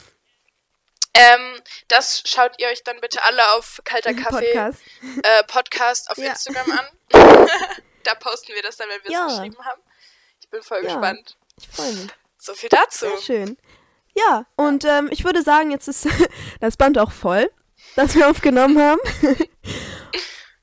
Ähm, 1.14 1.62
das 1.90 2.24
schaut 2.26 2.54
ihr 2.60 2.68
euch 2.70 2.84
dann 2.84 3.00
bitte 3.00 3.24
alle 3.24 3.52
auf 3.52 3.80
Kalter 3.84 4.16
Kaffee 4.16 4.52
Podcast. 4.52 4.80
äh, 5.22 5.44
Podcast 5.44 6.10
auf 6.10 6.18
Ja. 6.18 6.32
Instagram 6.32 6.72
an. 6.72 6.88
da 8.04 8.16
posten 8.16 8.54
wir 8.54 8.62
das 8.62 8.78
dann, 8.78 8.90
wenn 8.90 9.02
wir 9.04 9.10
es 9.10 9.12
Ja. 9.14 9.28
geschrieben 9.28 9.66
haben. 9.66 9.82
Ich 10.42 10.50
bin 10.50 10.62
voll 10.64 10.84
Ja. 10.84 10.94
gespannt. 10.94 11.38
Ich 11.58 11.68
freue 11.68 11.94
mich. 11.94 12.08
So 12.38 12.54
viel 12.54 12.70
dazu. 12.70 13.06
Sehr 13.08 13.22
schön. 13.22 13.58
Ja, 14.16 14.46
und 14.56 14.86
ähm, 14.86 15.10
ich 15.12 15.24
würde 15.26 15.42
sagen, 15.42 15.72
jetzt 15.72 15.88
ist 15.88 16.08
das 16.60 16.78
Band 16.78 16.98
auch 17.00 17.12
voll, 17.12 17.50
das 17.96 18.16
wir 18.16 18.30
aufgenommen 18.30 18.80
haben. 18.82 19.00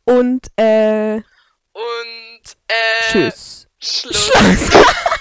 und 0.05 0.47
äh, 0.57 1.16
Und 1.72 2.43
äh, 2.68 3.11
tschüss. 3.11 3.66
Schluss. 3.80 4.30
Schluss. 4.32 4.70